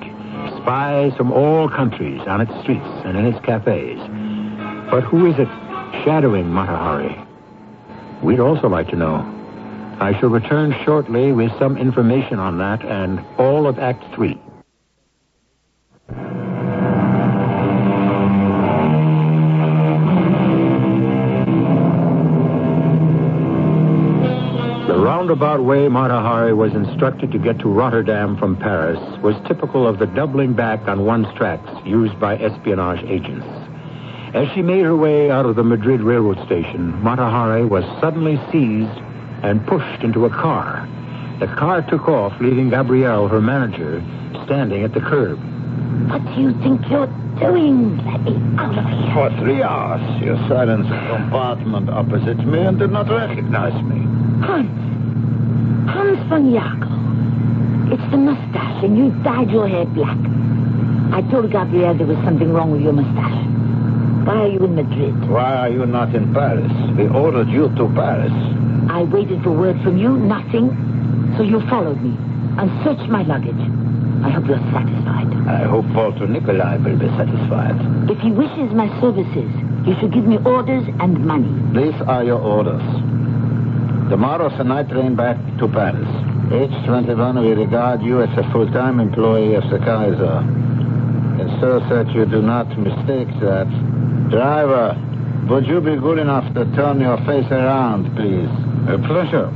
Spies 0.62 1.12
from 1.14 1.30
all 1.30 1.68
countries 1.68 2.22
on 2.26 2.40
its 2.40 2.52
streets 2.62 2.86
and 3.04 3.18
in 3.18 3.26
its 3.26 3.38
cafes. 3.44 4.00
But 4.90 5.02
who 5.04 5.26
is 5.26 5.38
it 5.38 5.48
shadowing 6.04 6.46
Matahari? 6.46 7.20
We'd 8.22 8.40
also 8.40 8.68
like 8.68 8.88
to 8.88 8.96
know. 8.96 9.16
I 10.00 10.18
shall 10.18 10.30
return 10.30 10.74
shortly 10.86 11.32
with 11.32 11.52
some 11.58 11.76
information 11.76 12.38
on 12.38 12.56
that 12.58 12.82
and 12.82 13.22
all 13.36 13.66
of 13.66 13.78
Act 13.78 14.04
3. 14.14 14.40
Roundabout 25.34 25.64
way 25.64 25.88
Matahari 25.88 26.56
was 26.56 26.72
instructed 26.74 27.32
to 27.32 27.40
get 27.40 27.58
to 27.58 27.68
Rotterdam 27.68 28.36
from 28.36 28.56
Paris 28.56 29.00
was 29.20 29.34
typical 29.48 29.84
of 29.84 29.98
the 29.98 30.06
doubling 30.06 30.52
back 30.52 30.86
on 30.86 31.04
one's 31.04 31.26
tracks 31.34 31.68
used 31.84 32.20
by 32.20 32.36
espionage 32.36 33.02
agents. 33.08 33.44
As 34.32 34.46
she 34.54 34.62
made 34.62 34.84
her 34.84 34.94
way 34.94 35.32
out 35.32 35.44
of 35.44 35.56
the 35.56 35.64
Madrid 35.64 36.02
railroad 36.02 36.36
station, 36.46 36.92
Matahari 37.02 37.68
was 37.68 37.82
suddenly 38.00 38.36
seized 38.52 38.96
and 39.42 39.66
pushed 39.66 40.04
into 40.04 40.24
a 40.24 40.30
car. 40.30 40.88
The 41.40 41.48
car 41.48 41.82
took 41.82 42.06
off, 42.06 42.40
leaving 42.40 42.70
Gabrielle, 42.70 43.26
her 43.26 43.40
manager, 43.40 44.04
standing 44.44 44.84
at 44.84 44.94
the 44.94 45.00
curb. 45.00 45.40
What 46.10 46.24
do 46.32 46.42
you 46.42 46.52
think 46.62 46.88
you're 46.88 47.10
doing? 47.40 47.98
Let 48.06 48.22
me 48.22 48.36
out 48.56 48.78
of 48.78 48.84
here. 48.84 49.14
For 49.14 49.42
three 49.42 49.62
hours, 49.64 50.22
you 50.22 50.36
silenced 50.48 50.90
the 50.90 51.16
compartment 51.16 51.90
opposite 51.90 52.38
me 52.46 52.60
and 52.60 52.78
did 52.78 52.92
not 52.92 53.08
recognize 53.10 53.74
me. 53.82 53.98
Hans. 54.46 54.93
Hans 55.86 56.18
von 56.28 56.50
Jago. 56.52 56.88
It's 57.92 58.10
the 58.10 58.16
mustache, 58.16 58.84
and 58.84 58.96
you 58.96 59.10
dyed 59.22 59.50
your 59.50 59.68
hair 59.68 59.84
black. 59.84 60.18
I 61.12 61.22
told 61.30 61.50
Gabrielle 61.52 61.94
there 61.94 62.06
was 62.06 62.18
something 62.24 62.52
wrong 62.52 62.70
with 62.72 62.82
your 62.82 62.92
mustache. 62.92 63.44
Why 64.26 64.36
are 64.44 64.48
you 64.48 64.64
in 64.64 64.74
Madrid? 64.74 65.28
Why 65.28 65.54
are 65.54 65.68
you 65.68 65.84
not 65.86 66.14
in 66.14 66.32
Paris? 66.32 66.72
We 66.96 67.06
ordered 67.08 67.48
you 67.48 67.68
to 67.76 67.92
Paris. 67.94 68.32
I 68.88 69.04
waited 69.04 69.42
for 69.42 69.52
word 69.52 69.80
from 69.82 69.98
you, 69.98 70.16
nothing. 70.16 70.72
So 71.36 71.42
you 71.42 71.60
followed 71.68 72.00
me 72.00 72.16
and 72.58 72.70
searched 72.82 73.08
my 73.10 73.22
luggage. 73.22 73.60
I 74.24 74.30
hope 74.30 74.46
you're 74.48 74.64
satisfied. 74.72 75.28
I 75.46 75.68
hope 75.68 75.84
Walter 75.94 76.26
Nikolai 76.26 76.78
will 76.78 76.96
be 76.98 77.08
satisfied. 77.20 77.76
If 78.10 78.18
he 78.20 78.32
wishes 78.32 78.72
my 78.72 78.88
services, 79.00 79.52
you 79.86 79.94
should 80.00 80.12
give 80.14 80.24
me 80.26 80.38
orders 80.38 80.84
and 81.00 81.20
money. 81.26 81.52
These 81.76 82.00
are 82.08 82.24
your 82.24 82.40
orders. 82.40 82.82
Tomorrow's 84.10 84.52
a 84.60 84.64
night 84.64 84.90
train 84.90 85.16
back 85.16 85.36
to 85.58 85.66
Paris. 85.66 86.06
H21 86.52 87.40
we 87.40 87.52
regard 87.52 88.02
you 88.02 88.20
as 88.20 88.28
a 88.36 88.44
full-time 88.52 89.00
employee 89.00 89.54
of 89.54 89.64
the 89.70 89.78
Kaiser. 89.78 90.44
And 91.40 91.48
so 91.58 91.80
that 91.88 92.12
you 92.14 92.26
do 92.26 92.42
not 92.42 92.68
mistake 92.78 93.28
that. 93.40 93.66
Driver, 94.30 94.92
would 95.48 95.66
you 95.66 95.80
be 95.80 95.96
good 95.96 96.18
enough 96.18 96.44
to 96.52 96.64
turn 96.76 97.00
your 97.00 97.16
face 97.24 97.50
around, 97.50 98.14
please? 98.14 98.48
A 98.92 98.98
pleasure. 99.08 99.48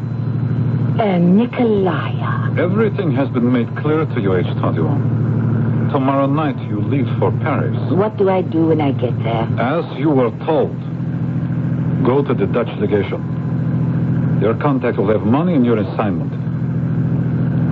Uh, 0.98 1.18
Nikolaya. 1.18 2.58
Everything 2.58 3.12
has 3.14 3.28
been 3.28 3.52
made 3.52 3.68
clear 3.76 4.06
to 4.06 4.20
you, 4.20 4.30
H21. 4.30 5.92
Tomorrow 5.92 6.26
night 6.26 6.58
you 6.68 6.80
leave 6.80 7.06
for 7.18 7.30
Paris. 7.42 7.76
What 7.92 8.16
do 8.16 8.30
I 8.30 8.40
do 8.40 8.68
when 8.68 8.80
I 8.80 8.92
get 8.92 9.16
there? 9.22 9.44
As 9.60 9.84
you 9.98 10.08
were 10.08 10.30
told, 10.46 10.74
go 12.04 12.24
to 12.26 12.32
the 12.32 12.46
Dutch 12.46 12.68
legation. 12.80 13.37
Your 14.40 14.54
contact 14.54 14.96
will 14.98 15.08
have 15.08 15.22
money 15.22 15.54
in 15.54 15.64
your 15.64 15.78
assignment. 15.78 16.32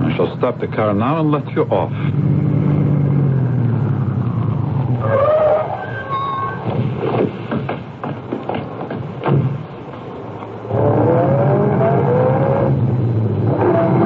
I 0.03 0.15
shall 0.17 0.35
stop 0.37 0.59
the 0.59 0.67
car 0.67 0.93
now 0.93 1.21
and 1.21 1.31
let 1.31 1.47
you 1.55 1.63
off. 1.63 1.93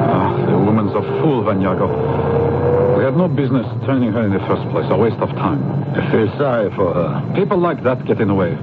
Ah, 0.06 0.46
the 0.46 0.56
woman's 0.56 0.92
a 0.92 1.02
fool, 1.20 1.42
Vanyago. 1.42 2.96
We 2.96 3.02
had 3.04 3.16
no 3.16 3.26
business 3.26 3.66
turning 3.84 4.12
her 4.12 4.22
in 4.24 4.32
the 4.32 4.38
first 4.46 4.62
place. 4.70 4.86
A 4.88 4.96
waste 4.96 5.18
of 5.18 5.30
time. 5.30 5.62
I 5.96 6.10
feel 6.12 6.28
sorry 6.38 6.70
for 6.76 6.94
her. 6.94 7.32
People 7.34 7.58
like 7.58 7.82
that 7.82 8.06
get 8.06 8.20
in 8.20 8.28
the 8.28 8.34
way. 8.34 8.56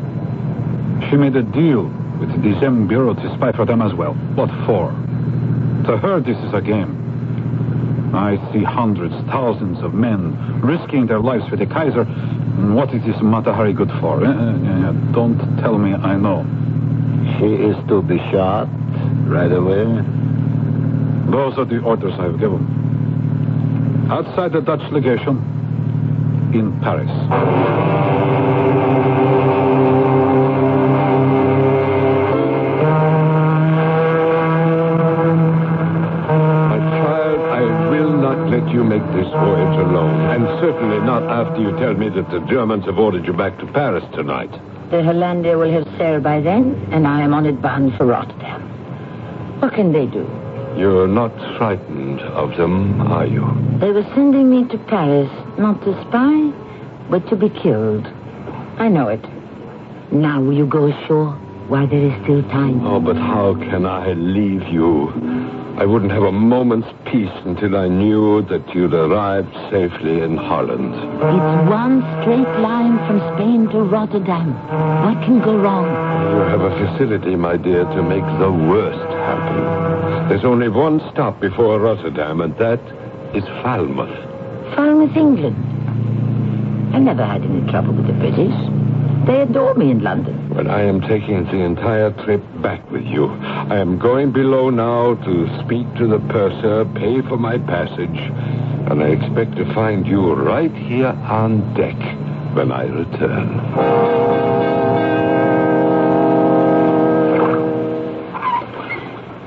She 1.09 1.17
made 1.17 1.35
a 1.35 1.43
deal 1.43 1.91
with 2.19 2.29
the 2.43 2.59
Gem 2.59 2.87
Bureau 2.87 3.13
to 3.13 3.35
spy 3.35 3.51
for 3.51 3.65
them 3.65 3.81
as 3.81 3.93
well. 3.93 4.13
What 4.35 4.49
for? 4.65 4.91
To 5.87 5.97
her, 5.97 6.19
this 6.19 6.37
is 6.37 6.53
a 6.53 6.61
game. 6.61 8.11
I 8.13 8.37
see 8.51 8.63
hundreds, 8.63 9.13
thousands 9.27 9.79
of 9.83 9.93
men 9.93 10.61
risking 10.61 11.07
their 11.07 11.19
lives 11.19 11.47
for 11.47 11.55
the 11.55 11.65
Kaiser. 11.65 12.03
What 12.73 12.93
is 12.93 13.01
this 13.05 13.15
Matahari 13.17 13.75
good 13.75 13.91
for? 14.01 14.25
Uh, 14.25 14.29
uh, 14.29 14.91
don't 15.13 15.37
tell 15.61 15.77
me 15.77 15.93
I 15.93 16.17
know. 16.17 16.43
She 17.39 17.45
is 17.45 17.77
to 17.87 18.01
be 18.01 18.17
shot 18.31 18.67
right 19.29 19.51
away. 19.51 19.85
Those 21.31 21.57
are 21.57 21.65
the 21.65 21.79
orders 21.83 22.13
I've 22.19 22.39
given. 22.39 24.07
Outside 24.11 24.51
the 24.51 24.61
Dutch 24.61 24.81
legation 24.91 25.37
in 26.53 26.79
Paris. 26.81 28.28
This 39.19 39.31
voyage 39.33 39.77
alone. 39.79 40.15
And 40.31 40.43
certainly 40.61 40.99
not 40.99 41.23
after 41.23 41.61
you 41.61 41.71
tell 41.77 41.93
me 41.93 42.09
that 42.09 42.29
the 42.31 42.39
Germans 42.47 42.85
have 42.85 42.97
ordered 42.97 43.25
you 43.25 43.33
back 43.33 43.59
to 43.59 43.65
Paris 43.67 44.03
tonight. 44.13 44.51
The 44.91 45.03
Hollandia 45.03 45.57
will 45.57 45.71
have 45.71 45.85
sailed 45.97 46.23
by 46.23 46.39
then, 46.39 46.87
and 46.91 47.05
I 47.05 47.21
am 47.21 47.33
on 47.33 47.45
it 47.45 47.61
bound 47.61 47.95
for 47.97 48.05
Rotterdam. 48.05 48.61
What 49.59 49.73
can 49.73 49.91
they 49.91 50.05
do? 50.05 50.23
You're 50.77 51.07
not 51.07 51.35
frightened 51.57 52.21
of 52.21 52.55
them, 52.55 53.01
are 53.01 53.25
you? 53.25 53.43
They 53.79 53.91
were 53.91 54.07
sending 54.15 54.49
me 54.49 54.67
to 54.69 54.77
Paris, 54.87 55.29
not 55.57 55.83
to 55.83 55.91
spy, 56.07 56.51
but 57.09 57.27
to 57.29 57.35
be 57.35 57.49
killed. 57.49 58.07
I 58.79 58.87
know 58.87 59.09
it. 59.09 59.23
Now 60.11 60.41
will 60.41 60.57
you 60.57 60.65
go 60.65 60.87
ashore 60.87 61.33
while 61.67 61.87
there 61.87 62.05
is 62.05 62.23
still 62.23 62.41
time? 62.43 62.85
Oh, 62.87 62.99
but 62.99 63.17
how 63.17 63.55
can 63.55 63.85
I 63.85 64.13
leave 64.13 64.63
you? 64.69 65.58
I 65.77 65.85
wouldn't 65.85 66.11
have 66.11 66.23
a 66.23 66.31
moment's 66.31 66.89
peace 67.05 67.31
until 67.45 67.77
I 67.77 67.87
knew 67.87 68.41
that 68.49 68.75
you'd 68.75 68.93
arrived 68.93 69.53
safely 69.71 70.21
in 70.21 70.35
Holland. 70.35 70.93
It's 70.93 71.69
one 71.69 72.01
straight 72.21 72.59
line 72.59 72.97
from 73.07 73.19
Spain 73.35 73.69
to 73.69 73.83
Rotterdam. 73.83 74.53
What 75.05 75.23
can 75.23 75.39
go 75.41 75.57
wrong? 75.57 75.85
You 75.85 76.41
have 76.51 76.61
a 76.61 76.71
facility, 76.71 77.35
my 77.35 77.55
dear, 77.55 77.85
to 77.85 78.03
make 78.03 78.25
the 78.39 78.51
worst 78.51 79.09
happen. 79.23 80.29
There's 80.29 80.43
only 80.43 80.69
one 80.69 80.99
stop 81.11 81.39
before 81.39 81.79
Rotterdam, 81.79 82.41
and 82.41 82.57
that 82.57 82.81
is 83.33 83.43
Falmouth. 83.63 84.75
Falmouth, 84.75 85.15
England. 85.15 85.55
I 86.93 86.99
never 86.99 87.25
had 87.25 87.43
any 87.43 87.69
trouble 87.71 87.93
with 87.93 88.07
the 88.07 88.13
British. 88.13 88.78
They 89.29 89.41
adore 89.41 89.75
me 89.75 89.91
in 89.91 90.01
London. 90.01 90.51
But 90.55 90.65
I 90.65 90.81
am 90.81 91.01
taking 91.01 91.43
the 91.43 91.59
entire 91.59 92.09
trip 92.23 92.41
back 92.63 92.89
with 92.89 93.05
you. 93.05 93.27
I 93.27 93.77
am 93.77 93.99
going 93.99 94.31
below 94.31 94.71
now 94.71 95.13
to 95.23 95.63
speak 95.63 95.85
to 95.97 96.07
the 96.07 96.17
purser, 96.33 96.83
pay 96.95 97.21
for 97.21 97.37
my 97.37 97.59
passage, 97.59 98.19
and 98.89 99.03
I 99.03 99.09
expect 99.09 99.55
to 99.57 99.71
find 99.75 100.07
you 100.07 100.33
right 100.33 100.73
here 100.73 101.09
on 101.09 101.75
deck 101.75 101.95
when 102.55 102.71
I 102.71 102.85
return. 102.85 103.59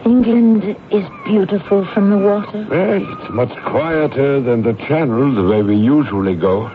England 0.04 0.76
is 0.92 1.04
beautiful 1.24 1.84
from 1.92 2.10
the 2.10 2.18
water. 2.18 2.68
Well, 2.70 3.02
it's 3.02 3.30
much 3.32 3.50
quieter 3.64 4.40
than 4.40 4.62
the 4.62 4.74
channel, 4.86 5.34
the 5.34 5.42
way 5.42 5.62
we 5.62 5.74
usually 5.74 6.36
go. 6.36 6.70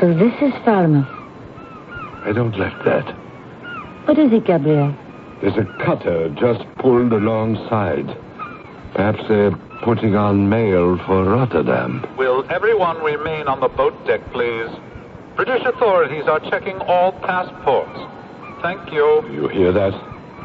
So 0.00 0.12
this 0.12 0.34
is 0.42 0.52
Falmouth. 0.66 1.21
I 2.24 2.32
don't 2.32 2.56
like 2.56 2.84
that. 2.84 3.06
What 4.06 4.18
is 4.18 4.32
it, 4.32 4.44
Gabriel? 4.44 4.94
There's 5.40 5.56
a 5.56 5.64
cutter 5.84 6.28
just 6.30 6.64
pulled 6.78 7.12
alongside. 7.12 8.06
Perhaps 8.94 9.20
they're 9.28 9.50
putting 9.82 10.14
on 10.14 10.48
mail 10.48 10.98
for 11.06 11.24
Rotterdam. 11.24 12.06
Will 12.16 12.44
everyone 12.50 13.02
remain 13.02 13.48
on 13.48 13.60
the 13.60 13.68
boat 13.68 13.94
deck, 14.06 14.20
please? 14.32 14.70
British 15.34 15.64
authorities 15.64 16.24
are 16.28 16.38
checking 16.50 16.78
all 16.82 17.12
passports. 17.12 17.98
Thank 18.62 18.92
you. 18.92 19.24
You 19.32 19.48
hear 19.48 19.72
that? 19.72 19.92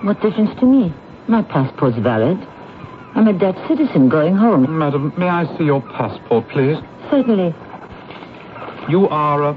What 0.03 0.19
difference 0.21 0.57
to 0.59 0.65
me? 0.65 0.93
My 1.27 1.43
passport's 1.43 1.97
valid. 1.99 2.37
I'm 3.15 3.27
a 3.27 3.33
Dutch 3.33 3.57
citizen 3.67 4.09
going 4.09 4.35
home. 4.35 4.77
Madam, 4.79 5.13
may 5.17 5.29
I 5.29 5.45
see 5.57 5.65
your 5.65 5.81
passport, 5.81 6.47
please? 6.49 6.77
Certainly. 7.11 7.53
You 8.89 9.07
are 9.09 9.43
uh, 9.43 9.55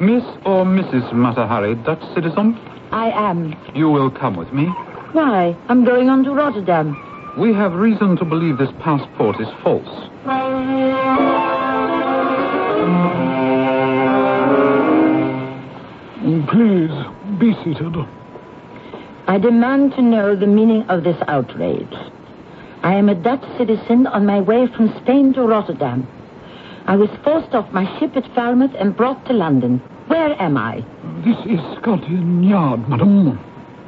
Miss 0.00 0.22
or 0.44 0.64
Mrs. 0.64 1.10
Matahari, 1.12 1.74
Dutch 1.84 2.02
citizen? 2.14 2.56
I 2.92 3.10
am. 3.10 3.56
You 3.74 3.90
will 3.90 4.10
come 4.10 4.36
with 4.36 4.52
me. 4.52 4.66
Why? 5.12 5.56
I'm 5.68 5.84
going 5.84 6.08
on 6.08 6.22
to 6.24 6.32
Rotterdam. 6.32 6.96
We 7.36 7.52
have 7.54 7.72
reason 7.72 8.16
to 8.18 8.24
believe 8.24 8.58
this 8.58 8.70
passport 8.80 9.40
is 9.40 9.48
false. 9.62 10.08
Mm, 16.22 16.48
please, 16.48 17.38
be 17.38 17.54
seated. 17.64 17.96
I 19.26 19.38
demand 19.38 19.94
to 19.94 20.02
know 20.02 20.36
the 20.36 20.46
meaning 20.46 20.82
of 20.88 21.02
this 21.02 21.16
outrage. 21.26 21.94
I 22.82 22.94
am 22.94 23.08
a 23.08 23.14
Dutch 23.16 23.44
citizen 23.58 24.06
on 24.06 24.26
my 24.26 24.40
way 24.40 24.68
from 24.68 24.94
Spain 25.02 25.32
to 25.34 25.42
Rotterdam. 25.42 26.06
I 26.88 26.96
was 26.96 27.10
forced 27.22 27.54
off 27.54 27.70
my 27.70 27.84
ship 27.98 28.16
at 28.16 28.24
Falmouth 28.34 28.74
and 28.78 28.96
brought 28.96 29.26
to 29.26 29.34
London. 29.34 29.78
Where 30.06 30.32
am 30.40 30.56
I? 30.56 30.82
This 31.22 31.36
is 31.44 31.60
Scotland 31.76 32.48
Yard, 32.48 32.88
madam. 32.88 33.38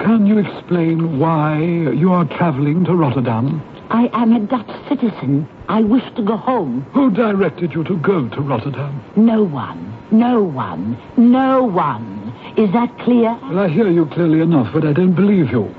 Can 0.00 0.26
you 0.26 0.36
explain 0.36 1.18
why 1.18 1.62
you 1.62 2.12
are 2.12 2.26
traveling 2.26 2.84
to 2.84 2.94
Rotterdam? 2.94 3.62
I 3.88 4.10
am 4.12 4.34
a 4.34 4.40
Dutch 4.40 4.68
citizen. 4.86 5.48
I 5.70 5.80
wish 5.80 6.04
to 6.16 6.22
go 6.22 6.36
home. 6.36 6.82
Who 6.92 7.10
directed 7.10 7.72
you 7.72 7.84
to 7.84 7.96
go 7.96 8.28
to 8.28 8.40
Rotterdam? 8.42 9.02
No 9.16 9.44
one. 9.44 9.96
No 10.10 10.42
one. 10.42 10.98
No 11.16 11.64
one. 11.64 12.34
Is 12.58 12.70
that 12.74 12.98
clear? 12.98 13.34
Well, 13.44 13.60
I 13.60 13.68
hear 13.70 13.88
you 13.88 14.04
clearly 14.12 14.42
enough, 14.42 14.74
but 14.74 14.84
I 14.84 14.92
don't 14.92 15.14
believe 15.14 15.50
you. 15.50 15.74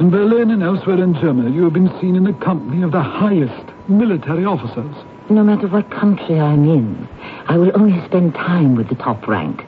In 0.00 0.08
Berlin 0.08 0.52
and 0.52 0.62
elsewhere 0.62 1.02
in 1.02 1.12
Germany, 1.20 1.54
you 1.54 1.64
have 1.64 1.74
been 1.74 1.92
seen 2.00 2.16
in 2.16 2.24
the 2.24 2.32
company 2.32 2.82
of 2.82 2.92
the 2.92 3.02
highest 3.02 3.66
military 3.90 4.46
officers. 4.46 4.96
No 5.30 5.44
matter 5.44 5.68
what 5.68 5.90
country 5.90 6.40
I'm 6.40 6.64
in, 6.64 7.06
I 7.48 7.58
will 7.58 7.70
only 7.74 8.02
spend 8.06 8.32
time 8.34 8.74
with 8.76 8.88
the 8.88 8.94
top 8.94 9.28
rank. 9.28 9.62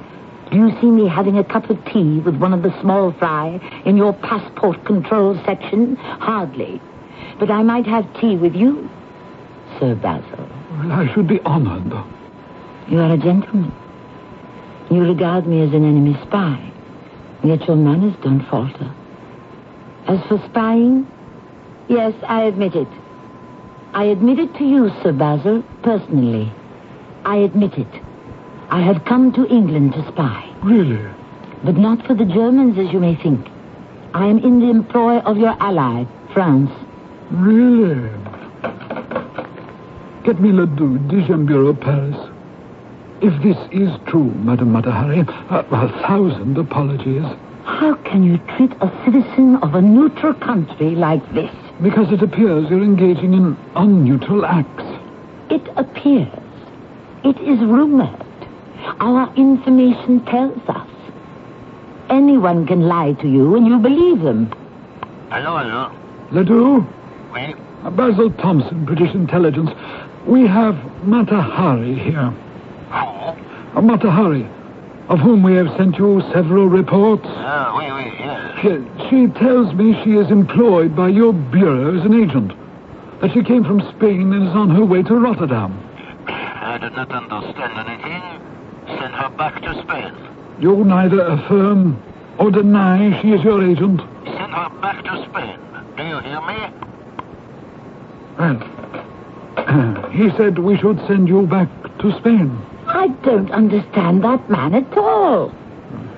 Do 0.51 0.57
you 0.57 0.71
see 0.81 0.87
me 0.87 1.07
having 1.07 1.37
a 1.37 1.45
cup 1.45 1.69
of 1.69 1.77
tea 1.85 2.19
with 2.21 2.37
one 2.37 2.55
of 2.55 2.63
the 2.63 2.73
small 2.81 3.13
fry 3.13 3.61
in 3.85 3.99
your 3.99 4.15
passport 4.15 4.85
control 4.87 5.39
section? 5.45 5.97
Hardly. 5.97 6.81
But 7.39 7.51
I 7.51 7.63
might 7.63 7.87
have 7.87 8.05
tea 8.19 8.37
with 8.37 8.55
you, 8.55 8.89
Sir 9.79 9.95
Basil. 9.97 10.49
Well, 10.79 10.93
I 10.93 11.13
should 11.13 11.29
be 11.29 11.41
honored. 11.41 11.93
You 12.89 12.99
are 12.99 13.13
a 13.13 13.19
gentleman. 13.19 13.71
You 14.91 15.03
regard 15.03 15.47
me 15.47 15.63
as 15.63 15.75
an 15.75 15.85
enemy 15.85 16.19
spy, 16.27 16.73
yet 17.45 17.69
your 17.69 17.77
manners 17.77 18.15
don't 18.23 18.45
falter. 18.49 18.93
As 20.09 20.19
for 20.27 20.43
spying, 20.49 21.07
yes, 21.89 22.15
I 22.27 22.45
admit 22.45 22.75
it. 22.75 22.89
I 23.93 24.05
admit 24.05 24.39
it 24.39 24.55
to 24.57 24.65
you, 24.65 24.91
Sir 25.03 25.13
Basil, 25.13 25.63
personally. 25.83 26.53
I 27.25 27.37
admit 27.37 27.75
it. 27.75 27.89
I 28.71 28.81
have 28.83 29.05
come 29.05 29.33
to 29.33 29.47
England 29.49 29.95
to 29.95 30.07
spy, 30.13 30.49
Really? 30.63 31.03
but 31.65 31.77
not 31.77 32.07
for 32.07 32.15
the 32.15 32.25
Germans 32.25 32.79
as 32.79 32.93
you 32.93 33.01
may 33.01 33.17
think. 33.17 33.47
I 34.15 34.27
am 34.27 34.39
in 34.39 34.61
the 34.61 34.71
employ 34.71 35.19
of 35.19 35.37
your 35.37 35.57
ally, 35.61 36.05
France. 36.33 36.71
Really? 37.31 38.09
Get 40.25 40.41
me 40.41 40.53
Le 40.53 40.67
Ladoux, 40.67 40.99
Deuxième 41.09 41.45
Bureau, 41.47 41.75
Paris. 41.75 42.17
If 43.21 43.43
this 43.43 43.57
is 43.73 43.91
true, 44.07 44.33
Madame 44.37 44.73
Matahari, 44.73 45.29
a, 45.51 45.59
a 45.75 45.89
thousand 46.07 46.57
apologies. 46.57 47.25
How 47.81 47.95
can 47.95 48.23
you 48.23 48.37
treat 48.59 48.73
a 48.83 48.93
citizen 49.07 49.57
of 49.63 49.75
a 49.75 49.81
neutral 49.81 50.35
country 50.35 50.91
like 50.95 51.25
this? 51.33 51.51
Because 51.83 52.13
it 52.13 52.23
appears 52.23 52.69
you're 52.69 52.83
engaging 52.85 53.33
in 53.33 53.57
unneutral 53.75 54.45
acts. 54.45 54.85
It 55.51 55.67
appears. 55.79 56.29
It 57.25 57.41
is 57.41 57.59
rumored. 57.61 58.21
Our 59.01 59.35
information 59.35 60.23
tells 60.27 60.61
us. 60.69 60.89
Anyone 62.11 62.67
can 62.67 62.83
lie 62.83 63.15
to 63.15 63.27
you 63.27 63.57
and 63.57 63.67
you 63.67 63.79
believe 63.79 64.21
them. 64.21 64.53
Hello, 65.31 65.57
hello. 65.57 65.91
Ladoux? 66.33 66.87
Oui. 67.33 67.55
Uh, 67.83 67.89
Basil 67.89 68.31
Thomson, 68.33 68.85
British 68.85 69.15
intelligence. 69.15 69.71
We 70.27 70.47
have 70.47 70.75
Matahari 71.07 71.99
here. 71.99 72.31
Uh, 72.93 73.81
Matahari, 73.81 74.47
of 75.11 75.19
whom 75.19 75.43
we 75.43 75.55
have 75.55 75.67
sent 75.77 75.99
you 75.99 76.23
several 76.33 76.69
reports. 76.69 77.27
Ah, 77.27 77.75
oui, 77.77 77.91
oui, 77.91 78.15
yes. 78.21 78.63
She, 78.63 79.11
she 79.11 79.27
tells 79.41 79.75
me 79.75 80.01
she 80.05 80.13
is 80.13 80.31
employed 80.31 80.95
by 80.95 81.09
your 81.09 81.33
bureau 81.33 81.99
as 81.99 82.07
an 82.07 82.15
agent. 82.15 82.53
That 83.21 83.33
she 83.35 83.43
came 83.43 83.65
from 83.65 83.81
Spain 83.97 84.33
and 84.33 84.49
is 84.49 84.55
on 84.55 84.71
her 84.71 84.85
way 84.85 85.03
to 85.03 85.15
Rotterdam. 85.17 85.77
I 86.29 86.79
do 86.81 86.91
not 86.91 87.11
understand 87.11 87.89
anything. 87.89 88.23
Send 88.87 89.13
her 89.15 89.31
back 89.31 89.61
to 89.63 89.83
Spain. 89.83 90.15
You 90.61 90.85
neither 90.85 91.21
affirm 91.27 92.01
or 92.39 92.53
deny 92.53 93.21
she 93.21 93.33
is 93.33 93.43
your 93.43 93.69
agent. 93.69 94.01
Send 94.25 94.53
her 94.53 94.71
back 94.81 95.05
to 95.05 95.27
Spain. 95.29 95.59
Do 95.97 96.07
you 96.07 96.21
hear 96.21 96.41
me? 96.47 96.71
Well, 98.39 100.11
he 100.13 100.31
said 100.37 100.61
we 100.61 100.79
should 100.79 101.05
send 101.09 101.27
you 101.27 101.49
back 101.49 101.69
to 101.99 102.17
Spain. 102.21 102.70
I 102.93 103.09
don't 103.23 103.51
understand 103.53 104.25
that 104.25 104.51
man 104.51 104.75
at 104.75 104.99
all. 104.99 105.53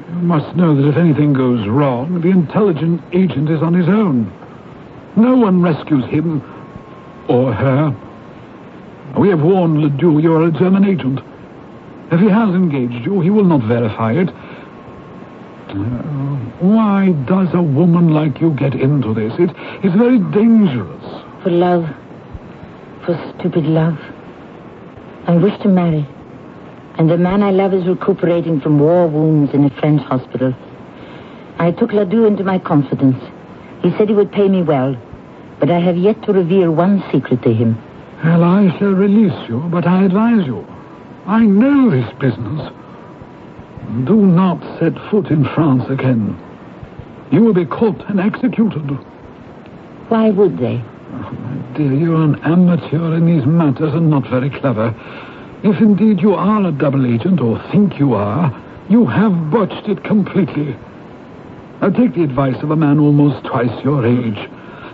You 0.09 0.23
must 0.23 0.57
know 0.57 0.75
that 0.75 0.89
if 0.89 0.97
anything 0.97 1.33
goes 1.35 1.69
wrong, 1.69 2.21
the 2.21 2.31
intelligent 2.31 3.03
agent 3.13 3.51
is 3.51 3.63
on 3.63 3.75
his 3.75 3.89
own. 3.89 4.33
No 5.17 5.37
one 5.37 5.61
rescues 5.61 6.05
him 6.07 6.41
or 7.29 7.53
her. 7.53 7.95
We 9.19 9.29
have 9.29 9.41
warned 9.41 9.79
Ladoux 9.79 10.23
you 10.23 10.33
are 10.33 10.45
a 10.47 10.51
German 10.51 10.85
agent. 10.85 11.21
If 12.11 12.21
he 12.21 12.29
has 12.29 12.55
engaged 12.55 13.05
you, 13.05 13.21
he 13.21 13.29
will 13.29 13.45
not 13.45 13.63
verify 13.63 14.13
it. 14.13 14.31
Uh, 15.69 15.75
why 16.61 17.13
does 17.27 17.49
a 17.53 17.63
woman 17.63 18.09
like 18.09 18.41
you 18.41 18.51
get 18.55 18.75
into 18.75 19.13
this? 19.13 19.33
It, 19.39 19.51
it's 19.85 19.95
very 19.97 20.19
dangerous. 20.33 21.05
For 21.43 21.51
love. 21.51 21.85
For 23.05 23.35
stupid 23.39 23.65
love. 23.65 23.99
I 25.27 25.37
wish 25.37 25.59
to 25.63 25.69
marry. 25.69 26.07
And 26.99 27.09
the 27.11 27.17
man 27.17 27.43
I 27.43 27.51
love 27.51 27.73
is 27.73 27.87
recuperating 27.87 28.61
from 28.61 28.79
war 28.79 29.07
wounds 29.09 29.55
in 29.55 29.65
a 29.65 29.71
French 29.81 30.03
hospital. 30.03 30.55
I 31.59 31.71
took 31.71 31.91
Ladoux 31.91 32.27
into 32.27 32.45
my 32.45 32.59
confidence. 32.59 33.23
He 33.83 33.91
said 33.93 34.09
he 34.09 34.15
would 34.15 34.33
pay 34.33 34.49
me 34.49 34.63
well. 34.63 34.97
But 35.59 35.71
I 35.71 35.81
have 35.81 35.97
yet 35.97 36.23
to 36.25 36.33
reveal 36.33 36.71
one 36.73 37.03
secret 37.13 37.43
to 37.43 37.55
him. 37.55 37.81
Well, 38.25 38.45
I 38.45 38.77
shall 38.79 38.93
release 38.93 39.49
you, 39.49 39.61
but 39.71 39.87
I 39.87 40.05
advise 40.05 40.47
you. 40.47 40.67
I 41.27 41.41
know 41.41 41.91
this 41.91 42.13
business. 42.19 42.71
Do 44.05 44.17
not 44.17 44.61
set 44.79 44.95
foot 45.11 45.29
in 45.29 45.45
France 45.55 45.85
again. 45.89 46.39
You 47.31 47.43
will 47.43 47.55
be 47.55 47.65
caught 47.65 48.09
and 48.09 48.21
executed. 48.21 48.91
Why 50.09 50.31
would 50.31 50.59
they? 50.59 50.83
Oh, 51.13 51.31
my 51.31 51.77
dear, 51.77 51.93
you're 51.93 52.23
an 52.23 52.41
amateur 52.43 53.15
in 53.15 53.27
these 53.27 53.47
matters 53.47 53.95
and 53.95 54.11
not 54.11 54.29
very 54.29 54.51
clever. 54.51 54.95
If 55.65 55.81
indeed 55.81 56.21
you 56.21 56.35
are 56.35 56.67
a 56.67 56.73
double 56.73 57.07
agent, 57.07 57.41
or 57.41 57.59
think 57.71 57.99
you 57.99 58.15
are, 58.15 58.51
you 58.89 59.07
have 59.07 59.51
botched 59.51 59.89
it 59.89 60.03
completely. 60.03 60.77
Now 61.81 61.91
take 61.91 62.15
the 62.15 62.25
advice 62.25 62.61
of 62.63 62.71
a 62.71 62.77
man 62.77 62.99
almost 62.99 63.45
twice 63.47 63.85
your 63.85 64.05
age. 64.05 64.51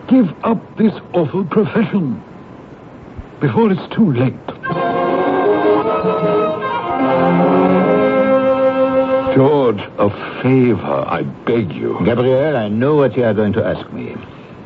Give 0.08 0.28
up 0.44 0.60
this 0.76 0.92
awful 1.14 1.44
profession 1.46 2.22
before 3.40 3.72
it's 3.72 3.94
too 3.94 4.12
late. 4.12 4.34
George, 9.34 9.80
a 9.98 10.10
favor, 10.42 11.04
I 11.06 11.22
beg 11.46 11.72
you. 11.72 11.98
Gabriel, 12.04 12.56
I 12.56 12.68
know 12.68 12.96
what 12.96 13.16
you 13.16 13.24
are 13.24 13.34
going 13.34 13.52
to 13.54 13.64
ask 13.64 13.90
me. 13.92 14.14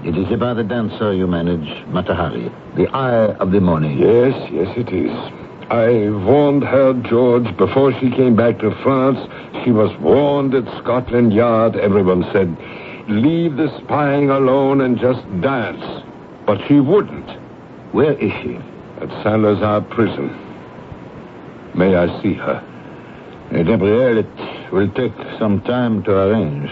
It 0.05 0.17
is 0.17 0.33
about 0.33 0.57
the 0.57 0.65
dancer 0.65 1.13
you 1.13 1.27
manage, 1.27 1.69
Matahari, 1.89 2.51
the 2.75 2.89
eye 2.89 3.35
of 3.37 3.53
the 3.53 3.61
morning. 3.61 3.99
Yes, 3.99 4.35
yes, 4.51 4.69
it 4.77 4.89
is. 4.93 5.42
I 5.73 6.11
warned 6.11 6.65
her, 6.65 6.93
George, 7.09 7.57
before 7.57 7.93
she 7.99 8.11
came 8.11 8.37
back 8.37 8.59
to 8.59 8.71
France. 8.83 9.19
She 9.65 9.71
was 9.71 9.91
warned 10.01 10.55
at 10.55 10.67
Scotland 10.83 11.33
Yard. 11.33 11.77
Everyone 11.77 12.25
said, 12.31 12.55
leave 13.09 13.57
the 13.57 13.73
spying 13.83 14.29
alone 14.29 14.83
and 14.83 14.99
just 14.99 15.23
dance. 15.41 15.83
But 16.45 16.61
she 16.69 16.79
wouldn't. 16.79 17.31
Where 17.95 18.13
is 18.13 18.33
she? 18.43 18.57
At 19.01 19.09
Saint 19.25 19.41
Lazare 19.45 19.89
prison. 19.89 20.29
May 21.75 21.97
I 21.97 22.21
see 22.21 22.35
her? 22.35 22.63
Uh, 23.51 23.63
Gabriel, 23.63 24.19
it 24.19 24.73
will 24.73 24.91
take 24.93 25.15
some 25.39 25.63
time 25.63 26.03
to 26.05 26.11
arrange. 26.15 26.71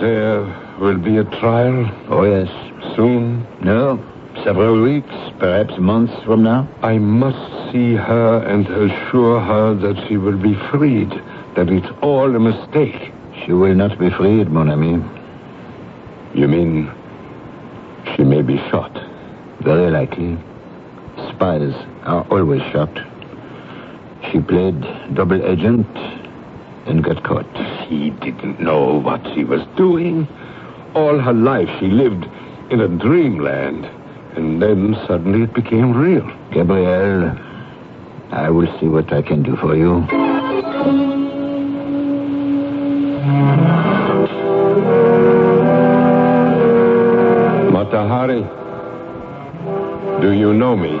There 0.00 0.42
will 0.80 0.98
be 0.98 1.18
a 1.18 1.24
trial 1.38 1.88
Oh, 2.08 2.24
yes. 2.24 2.48
soon. 2.96 3.46
No, 3.62 3.96
several 4.44 4.82
weeks, 4.82 5.14
perhaps 5.38 5.78
months 5.78 6.12
from 6.24 6.42
now. 6.42 6.68
I 6.82 6.98
must 6.98 7.72
see 7.72 7.94
her 7.94 8.44
and 8.46 8.66
assure 8.66 9.40
her 9.40 9.74
that 9.74 10.08
she 10.08 10.16
will 10.16 10.36
be 10.36 10.54
freed, 10.70 11.10
that 11.56 11.68
it's 11.68 11.86
all 12.02 12.34
a 12.34 12.40
mistake. 12.40 13.12
She 13.44 13.52
will 13.52 13.74
not 13.74 13.98
be 13.98 14.10
freed, 14.10 14.50
mon 14.50 14.68
ami. 14.68 15.02
You 16.34 16.48
mean 16.48 16.90
she 18.16 18.24
may 18.24 18.42
be 18.42 18.56
shot? 18.70 18.92
Very 19.60 19.90
likely. 19.90 20.36
Spies 21.30 21.74
are 22.04 22.26
always 22.30 22.62
shot. 22.72 22.92
She 24.30 24.40
played 24.40 24.80
double 25.14 25.44
agent 25.44 25.86
and 26.86 27.04
got 27.04 27.22
caught. 27.22 27.46
She 27.88 28.10
didn't 28.10 28.60
know 28.60 28.98
what 28.98 29.20
she 29.34 29.44
was 29.44 29.60
doing. 29.76 30.26
All 30.94 31.18
her 31.18 31.32
life 31.32 31.68
she 31.78 31.86
lived 31.86 32.26
in 32.70 32.80
a 32.80 32.88
dreamland. 32.88 33.88
And 34.34 34.62
then 34.62 34.96
suddenly 35.06 35.42
it 35.42 35.52
became 35.52 35.92
real. 35.92 36.26
Gabriel, 36.52 37.36
I 38.30 38.48
will 38.48 38.66
see 38.80 38.86
what 38.86 39.12
I 39.12 39.20
can 39.20 39.42
do 39.42 39.56
for 39.56 39.76
you. 39.76 40.06
Matahari, 47.74 48.42
do 50.22 50.32
you 50.32 50.54
know 50.54 50.76
me? 50.76 50.92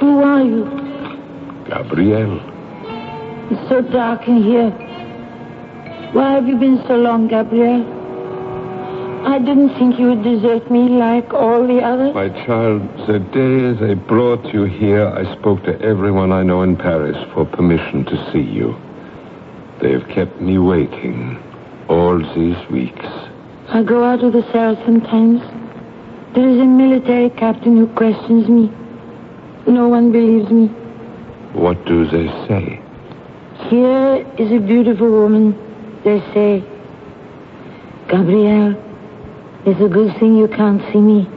Who 0.00 0.22
are 0.22 0.42
you? 0.42 0.64
Gabriel. 1.68 2.40
It's 3.52 3.68
so 3.68 3.82
dark 3.82 4.26
in 4.26 4.42
here. 4.42 4.70
Why 6.12 6.32
have 6.32 6.48
you 6.48 6.56
been 6.56 6.82
so 6.88 6.96
long, 6.96 7.28
Gabriel? 7.28 7.99
I 9.30 9.38
didn't 9.38 9.78
think 9.78 9.96
you 9.96 10.08
would 10.08 10.24
desert 10.24 10.68
me 10.72 10.88
like 10.88 11.32
all 11.32 11.64
the 11.64 11.80
others. 11.80 12.12
My 12.12 12.30
child, 12.44 12.82
the 13.06 13.20
day 13.20 13.72
they 13.74 13.94
brought 13.94 14.44
you 14.52 14.64
here, 14.64 15.06
I 15.06 15.22
spoke 15.38 15.62
to 15.66 15.80
everyone 15.80 16.32
I 16.32 16.42
know 16.42 16.62
in 16.62 16.76
Paris 16.76 17.16
for 17.32 17.44
permission 17.44 18.04
to 18.06 18.32
see 18.32 18.40
you. 18.40 18.76
They 19.80 19.92
have 19.92 20.08
kept 20.08 20.40
me 20.40 20.58
waiting 20.58 21.40
all 21.88 22.18
these 22.34 22.58
weeks. 22.70 23.06
I 23.68 23.84
go 23.84 24.02
out 24.02 24.24
of 24.24 24.32
the 24.32 24.42
cell 24.50 24.74
sometimes. 24.84 25.40
There 26.34 26.48
is 26.48 26.58
a 26.58 26.64
military 26.64 27.30
captain 27.30 27.76
who 27.76 27.86
questions 27.86 28.48
me. 28.48 28.66
No 29.72 29.86
one 29.86 30.10
believes 30.10 30.50
me. 30.50 30.66
What 31.52 31.84
do 31.86 32.04
they 32.04 32.26
say? 32.48 32.82
Here 33.68 34.26
is 34.38 34.50
a 34.50 34.58
beautiful 34.58 35.08
woman, 35.08 35.54
they 36.02 36.18
say. 36.34 36.64
Gabriel, 38.08 38.89
it's 39.66 39.80
a 39.80 39.88
good 39.88 40.18
thing 40.18 40.36
you 40.36 40.48
can't 40.48 40.80
see 40.92 41.00
me. 41.00 41.28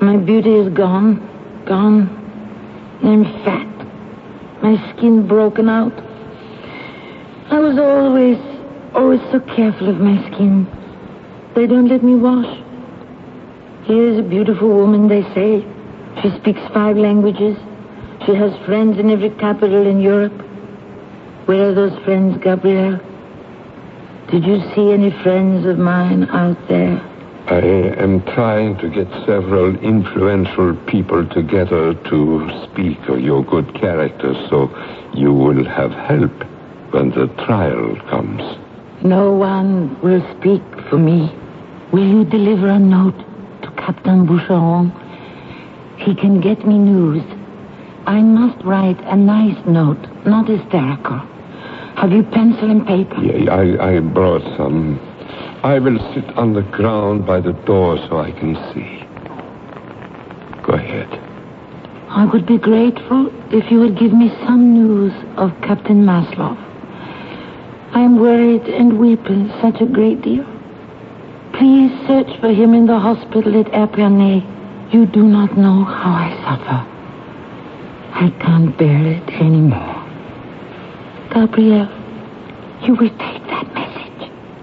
My 0.00 0.16
beauty 0.16 0.54
is 0.54 0.72
gone, 0.74 1.16
gone. 1.66 2.14
I'm 3.02 3.24
fat. 3.44 3.66
My 4.62 4.76
skin 4.92 5.26
broken 5.26 5.68
out. 5.68 5.92
I 7.50 7.58
was 7.58 7.78
always, 7.78 8.36
always 8.94 9.20
so 9.32 9.40
careful 9.56 9.88
of 9.88 9.98
my 9.98 10.20
skin. 10.30 10.66
They 11.54 11.66
don't 11.66 11.88
let 11.88 12.04
me 12.04 12.16
wash. 12.16 12.46
Here 13.86 14.08
is 14.08 14.18
a 14.18 14.22
beautiful 14.22 14.68
woman, 14.68 15.08
they 15.08 15.22
say. 15.34 15.64
She 16.22 16.30
speaks 16.40 16.60
five 16.74 16.96
languages. 16.96 17.56
She 18.26 18.34
has 18.34 18.52
friends 18.66 18.98
in 18.98 19.10
every 19.10 19.30
capital 19.30 19.86
in 19.86 20.00
Europe. 20.00 20.38
Where 21.46 21.70
are 21.70 21.74
those 21.74 21.98
friends, 22.04 22.36
Gabriel? 22.42 23.00
Did 24.30 24.44
you 24.44 24.60
see 24.74 24.92
any 24.92 25.10
friends 25.22 25.64
of 25.64 25.78
mine 25.78 26.24
out 26.28 26.58
there? 26.68 27.00
I 27.50 27.60
am 28.02 28.20
trying 28.34 28.76
to 28.76 28.90
get 28.90 29.08
several 29.24 29.74
influential 29.78 30.76
people 30.86 31.26
together 31.28 31.94
to 31.94 32.50
speak 32.64 32.98
of 33.08 33.20
your 33.20 33.42
good 33.42 33.74
character 33.74 34.34
so 34.50 34.68
you 35.14 35.32
will 35.32 35.64
have 35.64 35.92
help 35.92 36.32
when 36.92 37.08
the 37.10 37.28
trial 37.46 37.96
comes. 38.10 38.42
No 39.02 39.32
one 39.32 39.98
will 40.02 40.20
speak 40.36 40.62
for 40.90 40.98
me. 40.98 41.32
Will 41.90 42.06
you 42.06 42.26
deliver 42.26 42.68
a 42.68 42.78
note 42.78 43.16
to 43.62 43.70
Captain 43.78 44.26
Boucheron? 44.26 44.92
He 45.96 46.14
can 46.14 46.42
get 46.42 46.66
me 46.66 46.76
news. 46.76 47.24
I 48.06 48.20
must 48.20 48.62
write 48.62 49.00
a 49.04 49.16
nice 49.16 49.56
note, 49.66 50.04
not 50.26 50.48
hysterical. 50.48 51.18
Have 51.96 52.12
you 52.12 52.24
pencil 52.24 52.70
and 52.70 52.86
paper? 52.86 53.22
Yeah, 53.22 53.54
I, 53.54 53.96
I 53.96 54.00
brought 54.00 54.42
some. 54.58 55.00
I 55.64 55.80
will 55.80 55.98
sit 56.14 56.24
on 56.36 56.52
the 56.52 56.62
ground 56.62 57.26
by 57.26 57.40
the 57.40 57.52
door 57.52 57.98
so 58.08 58.20
I 58.20 58.30
can 58.30 58.54
see. 58.72 59.02
Go 60.62 60.74
ahead. 60.74 61.08
I 62.10 62.26
would 62.26 62.46
be 62.46 62.58
grateful 62.58 63.32
if 63.52 63.68
you 63.68 63.80
would 63.80 63.98
give 63.98 64.12
me 64.12 64.28
some 64.46 64.72
news 64.72 65.12
of 65.36 65.50
Captain 65.62 66.04
Maslov. 66.04 66.56
I 67.92 68.00
am 68.00 68.20
worried 68.20 68.68
and 68.68 69.00
weeping 69.00 69.50
such 69.60 69.80
a 69.80 69.86
great 69.86 70.22
deal. 70.22 70.44
Please 71.54 71.90
search 72.06 72.38
for 72.40 72.52
him 72.52 72.72
in 72.72 72.86
the 72.86 73.00
hospital 73.00 73.58
at 73.58 73.66
Epernay. 73.72 74.94
You 74.94 75.06
do 75.06 75.24
not 75.24 75.58
know 75.58 75.82
how 75.82 76.12
I 76.12 76.30
suffer. 76.46 76.86
I 78.14 78.30
can't 78.40 78.78
bear 78.78 79.06
it 79.06 79.28
anymore. 79.40 79.96
Gabriel, 81.34 81.88
you 82.82 82.94
will 82.94 83.10
take 83.10 83.42
that. 83.48 83.77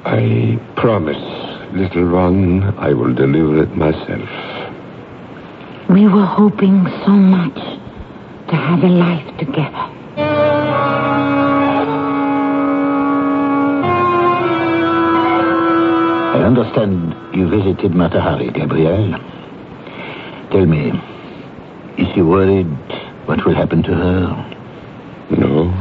I 0.06 0.60
promise, 0.76 1.18
little 1.74 2.08
one, 2.12 2.62
I 2.78 2.94
will 2.94 3.12
deliver 3.16 3.64
it 3.64 3.76
myself. 3.76 4.30
We 5.90 6.08
were 6.08 6.26
hoping 6.28 6.86
so 7.06 7.12
much 7.12 7.56
to 8.50 8.56
have 8.56 8.84
a 8.84 8.88
life 8.88 9.38
together. 9.40 9.92
I 16.36 16.44
understand 16.46 17.16
you 17.36 17.50
visited 17.50 17.94
Matahari, 17.94 18.54
Gabriel. 18.54 19.18
Tell 20.52 20.68
me, 20.68 20.92
is 21.98 22.14
she 22.14 22.22
worried 22.22 22.68
what 23.26 23.44
will 23.44 23.56
happen 23.56 23.82
to 23.82 23.92
her? 23.96 24.56
No, 25.32 25.74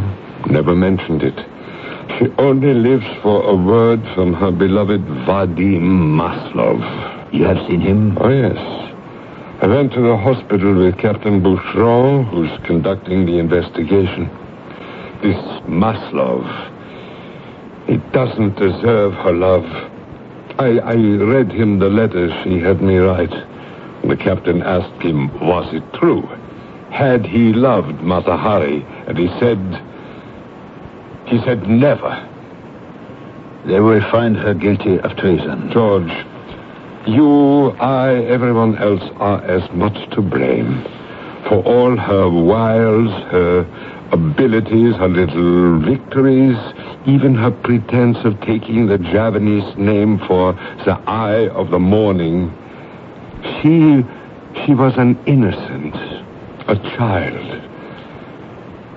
never 0.47 0.75
mentioned 0.75 1.23
it. 1.23 1.39
She 2.19 2.29
only 2.39 2.75
lives 2.75 3.07
for 3.23 3.43
a 3.43 3.57
word 3.57 4.01
from 4.15 4.35
her 4.35 4.53
beloved 4.53 5.05
Vadim 5.27 6.15
Maslov. 6.15 7.35
You 7.35 7.45
have 7.45 7.57
seen 7.67 7.81
him? 7.81 8.17
Oh, 8.21 8.29
yes. 8.29 8.57
I 9.61 9.67
went 9.67 9.93
to 9.95 10.01
the 10.01 10.17
hospital 10.17 10.75
with 10.75 10.97
Captain 10.99 11.43
Boucheron, 11.43 12.25
who's 12.27 12.51
conducting 12.67 13.27
the 13.27 13.39
investigation. 13.39 14.31
This 15.23 15.37
Maslov, 15.67 16.45
he 17.89 17.97
doesn't 18.13 18.57
deserve 18.57 19.15
her 19.15 19.33
love. 19.33 19.65
I, 20.61 20.79
I 20.79 20.95
read 20.95 21.51
him 21.51 21.81
the 21.81 21.89
letter 21.89 22.31
she 22.45 22.61
had 22.61 22.81
me 22.81 22.99
write. 22.99 23.35
The 24.07 24.17
captain 24.17 24.63
asked 24.63 25.03
him, 25.03 25.33
was 25.41 25.67
it 25.75 25.83
true? 25.95 26.23
Had 26.93 27.27
he 27.27 27.53
loved 27.53 27.99
Matahari? 28.03 28.85
And 29.09 29.19
he 29.19 29.27
said, 29.41 29.59
he 31.27 31.39
said 31.45 31.69
never. 31.69 32.31
They 33.67 33.81
will 33.81 34.03
find 34.11 34.37
her 34.37 34.55
guilty 34.55 35.01
of 35.01 35.17
treason. 35.17 35.71
George, 35.73 36.13
you, 37.07 37.71
I, 37.81 38.15
everyone 38.25 38.77
else 38.79 39.03
are 39.17 39.43
as 39.43 39.71
much 39.73 40.11
to 40.11 40.23
blame 40.23 40.83
for 41.49 41.63
all 41.65 41.97
her 41.97 42.29
wiles, 42.31 43.11
her 43.31 43.67
abilities, 44.13 44.95
her 44.97 45.09
little 45.09 45.81
victories, 45.81 46.57
even 47.07 47.35
her 47.35 47.51
pretense 47.51 48.19
of 48.25 48.41
taking 48.41 48.87
the 48.87 48.99
Javanese 48.99 49.77
name 49.77 50.19
for 50.27 50.53
the 50.85 50.99
eye 51.07 51.49
of 51.49 51.71
the 51.71 51.79
morning. 51.79 52.53
She, 53.61 54.05
she 54.65 54.75
was 54.75 54.95
an 54.97 55.19
innocent, 55.27 55.95
a 56.69 56.77
child. 56.97 57.54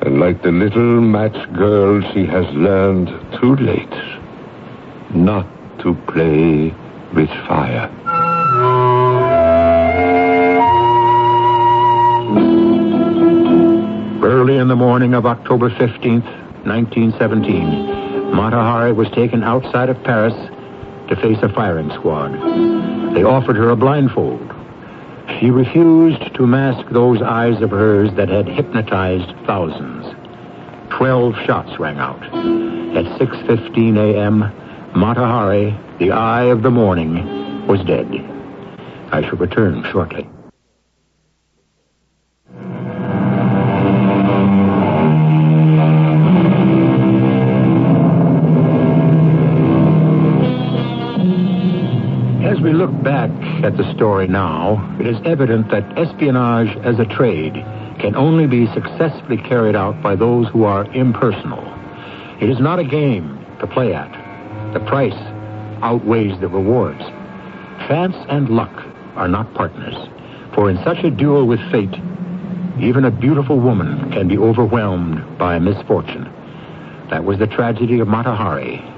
And 0.08 0.22
like 0.22 0.41
the 0.41 0.53
little 0.53 1.01
match 1.01 1.36
girl, 1.51 2.01
she 2.14 2.26
has 2.28 2.45
learned 2.55 3.10
too 3.41 3.58
late 3.58 3.93
not 5.14 5.45
to 5.80 5.95
play 6.08 6.74
with 7.14 7.28
fire. 7.45 7.91
Early 14.24 14.55
in 14.55 14.70
the 14.70 14.78
morning 14.78 15.14
of 15.14 15.26
October 15.26 15.70
15th, 15.72 16.24
1917, 16.66 18.32
Matahari 18.32 18.95
was 18.95 19.10
taken 19.10 19.43
outside 19.43 19.89
of 19.89 20.01
Paris 20.05 20.34
to 21.10 21.18
face 21.18 21.39
a 21.41 21.49
firing 21.49 21.89
squad. 21.89 22.32
They 23.14 23.24
offered 23.24 23.58
her 23.58 23.72
a 23.72 23.76
blindfold. 23.76 24.37
She 25.40 25.52
refused 25.52 26.34
to 26.34 26.48
mask 26.48 26.90
those 26.90 27.22
eyes 27.22 27.62
of 27.62 27.70
hers 27.70 28.10
that 28.16 28.30
had 28.30 28.48
hypnotized 28.48 29.36
thousands. 29.46 30.06
Twelve 30.90 31.36
shots 31.46 31.78
rang 31.80 32.00
out. 32.00 32.24
At 32.24 33.06
6.15 33.20 33.98
a.m., 33.98 34.52
Matahari, 34.94 35.78
the 36.00 36.12
eye 36.12 36.46
of 36.46 36.64
the 36.64 36.72
morning, 36.72 37.68
was 37.68 37.84
dead. 37.84 38.08
I 39.12 39.22
shall 39.22 39.38
return 39.38 39.84
shortly. 39.92 40.28
We 52.68 52.74
look 52.74 52.91
back 53.01 53.30
at 53.63 53.78
the 53.78 53.93
story 53.95 54.28
now, 54.28 54.76
it 54.99 55.07
is 55.07 55.15
evident 55.24 55.72
that 55.72 55.97
espionage 55.97 56.68
as 56.84 56.99
a 56.99 57.05
trade 57.05 57.53
can 58.01 58.13
only 58.13 58.45
be 58.45 58.68
successfully 58.74 59.38
carried 59.38 59.74
out 59.74 60.03
by 60.03 60.18
those 60.18 60.49
who 60.49 60.65
are 60.65 60.84
impersonal. 60.91 61.63
It 62.41 62.49
is 62.49 62.59
not 62.59 62.78
a 62.78 62.84
game 62.84 63.39
to 63.61 63.68
play 63.68 63.93
at. 63.93 64.11
The 64.74 64.82
price 64.82 65.15
outweighs 65.82 66.41
the 66.41 66.49
rewards. 66.49 66.99
Chance 67.88 68.18
and 68.28 68.49
luck 68.49 68.74
are 69.15 69.30
not 69.30 69.53
partners, 69.53 69.95
for 70.53 70.70
in 70.70 70.76
such 70.84 71.05
a 71.05 71.09
duel 71.09 71.47
with 71.47 71.61
fate, 71.72 71.95
even 72.82 73.05
a 73.05 73.11
beautiful 73.11 73.61
woman 73.61 74.11
can 74.11 74.28
be 74.28 74.38
overwhelmed 74.38 75.38
by 75.38 75.57
misfortune. 75.57 76.26
That 77.11 77.24
was 77.24 77.39
the 77.39 77.47
tragedy 77.47 78.01
of 78.01 78.09
Matahari. 78.09 78.97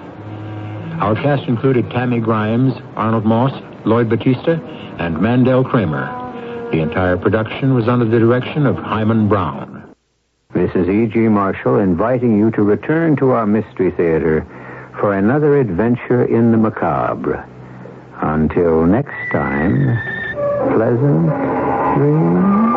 Our 1.00 1.16
cast 1.16 1.48
included 1.48 1.90
Tammy 1.92 2.20
Grimes, 2.20 2.74
Arnold 2.96 3.26
Moss, 3.26 3.54
Lloyd 3.86 4.10
Battista, 4.10 4.62
and 5.00 5.22
Mandel 5.22 5.64
Kramer. 5.64 6.08
The 6.72 6.82
entire 6.82 7.18
production 7.18 7.74
was 7.74 7.88
under 7.88 8.06
the 8.06 8.20
direction 8.20 8.66
of 8.66 8.76
Himan 8.76 9.30
Brown. 9.30 9.96
This 10.54 10.72
is 10.76 10.90
E.G. 10.90 11.20
Marshall 11.30 11.80
inviting 11.80 12.38
you 12.38 12.52
to 12.52 12.64
return 12.64 13.16
to 13.18 13.32
our 13.32 13.46
Mystery 13.46 13.92
Theater 13.92 14.46
for 15.00 15.14
another 15.14 15.58
adventure 15.58 16.26
in 16.26 16.52
the 16.52 16.58
macabre. 16.58 17.48
Until 18.22 18.86
next 18.86 19.16
time, 19.32 19.98
pleasant 20.76 21.30
dreams. 21.98 22.69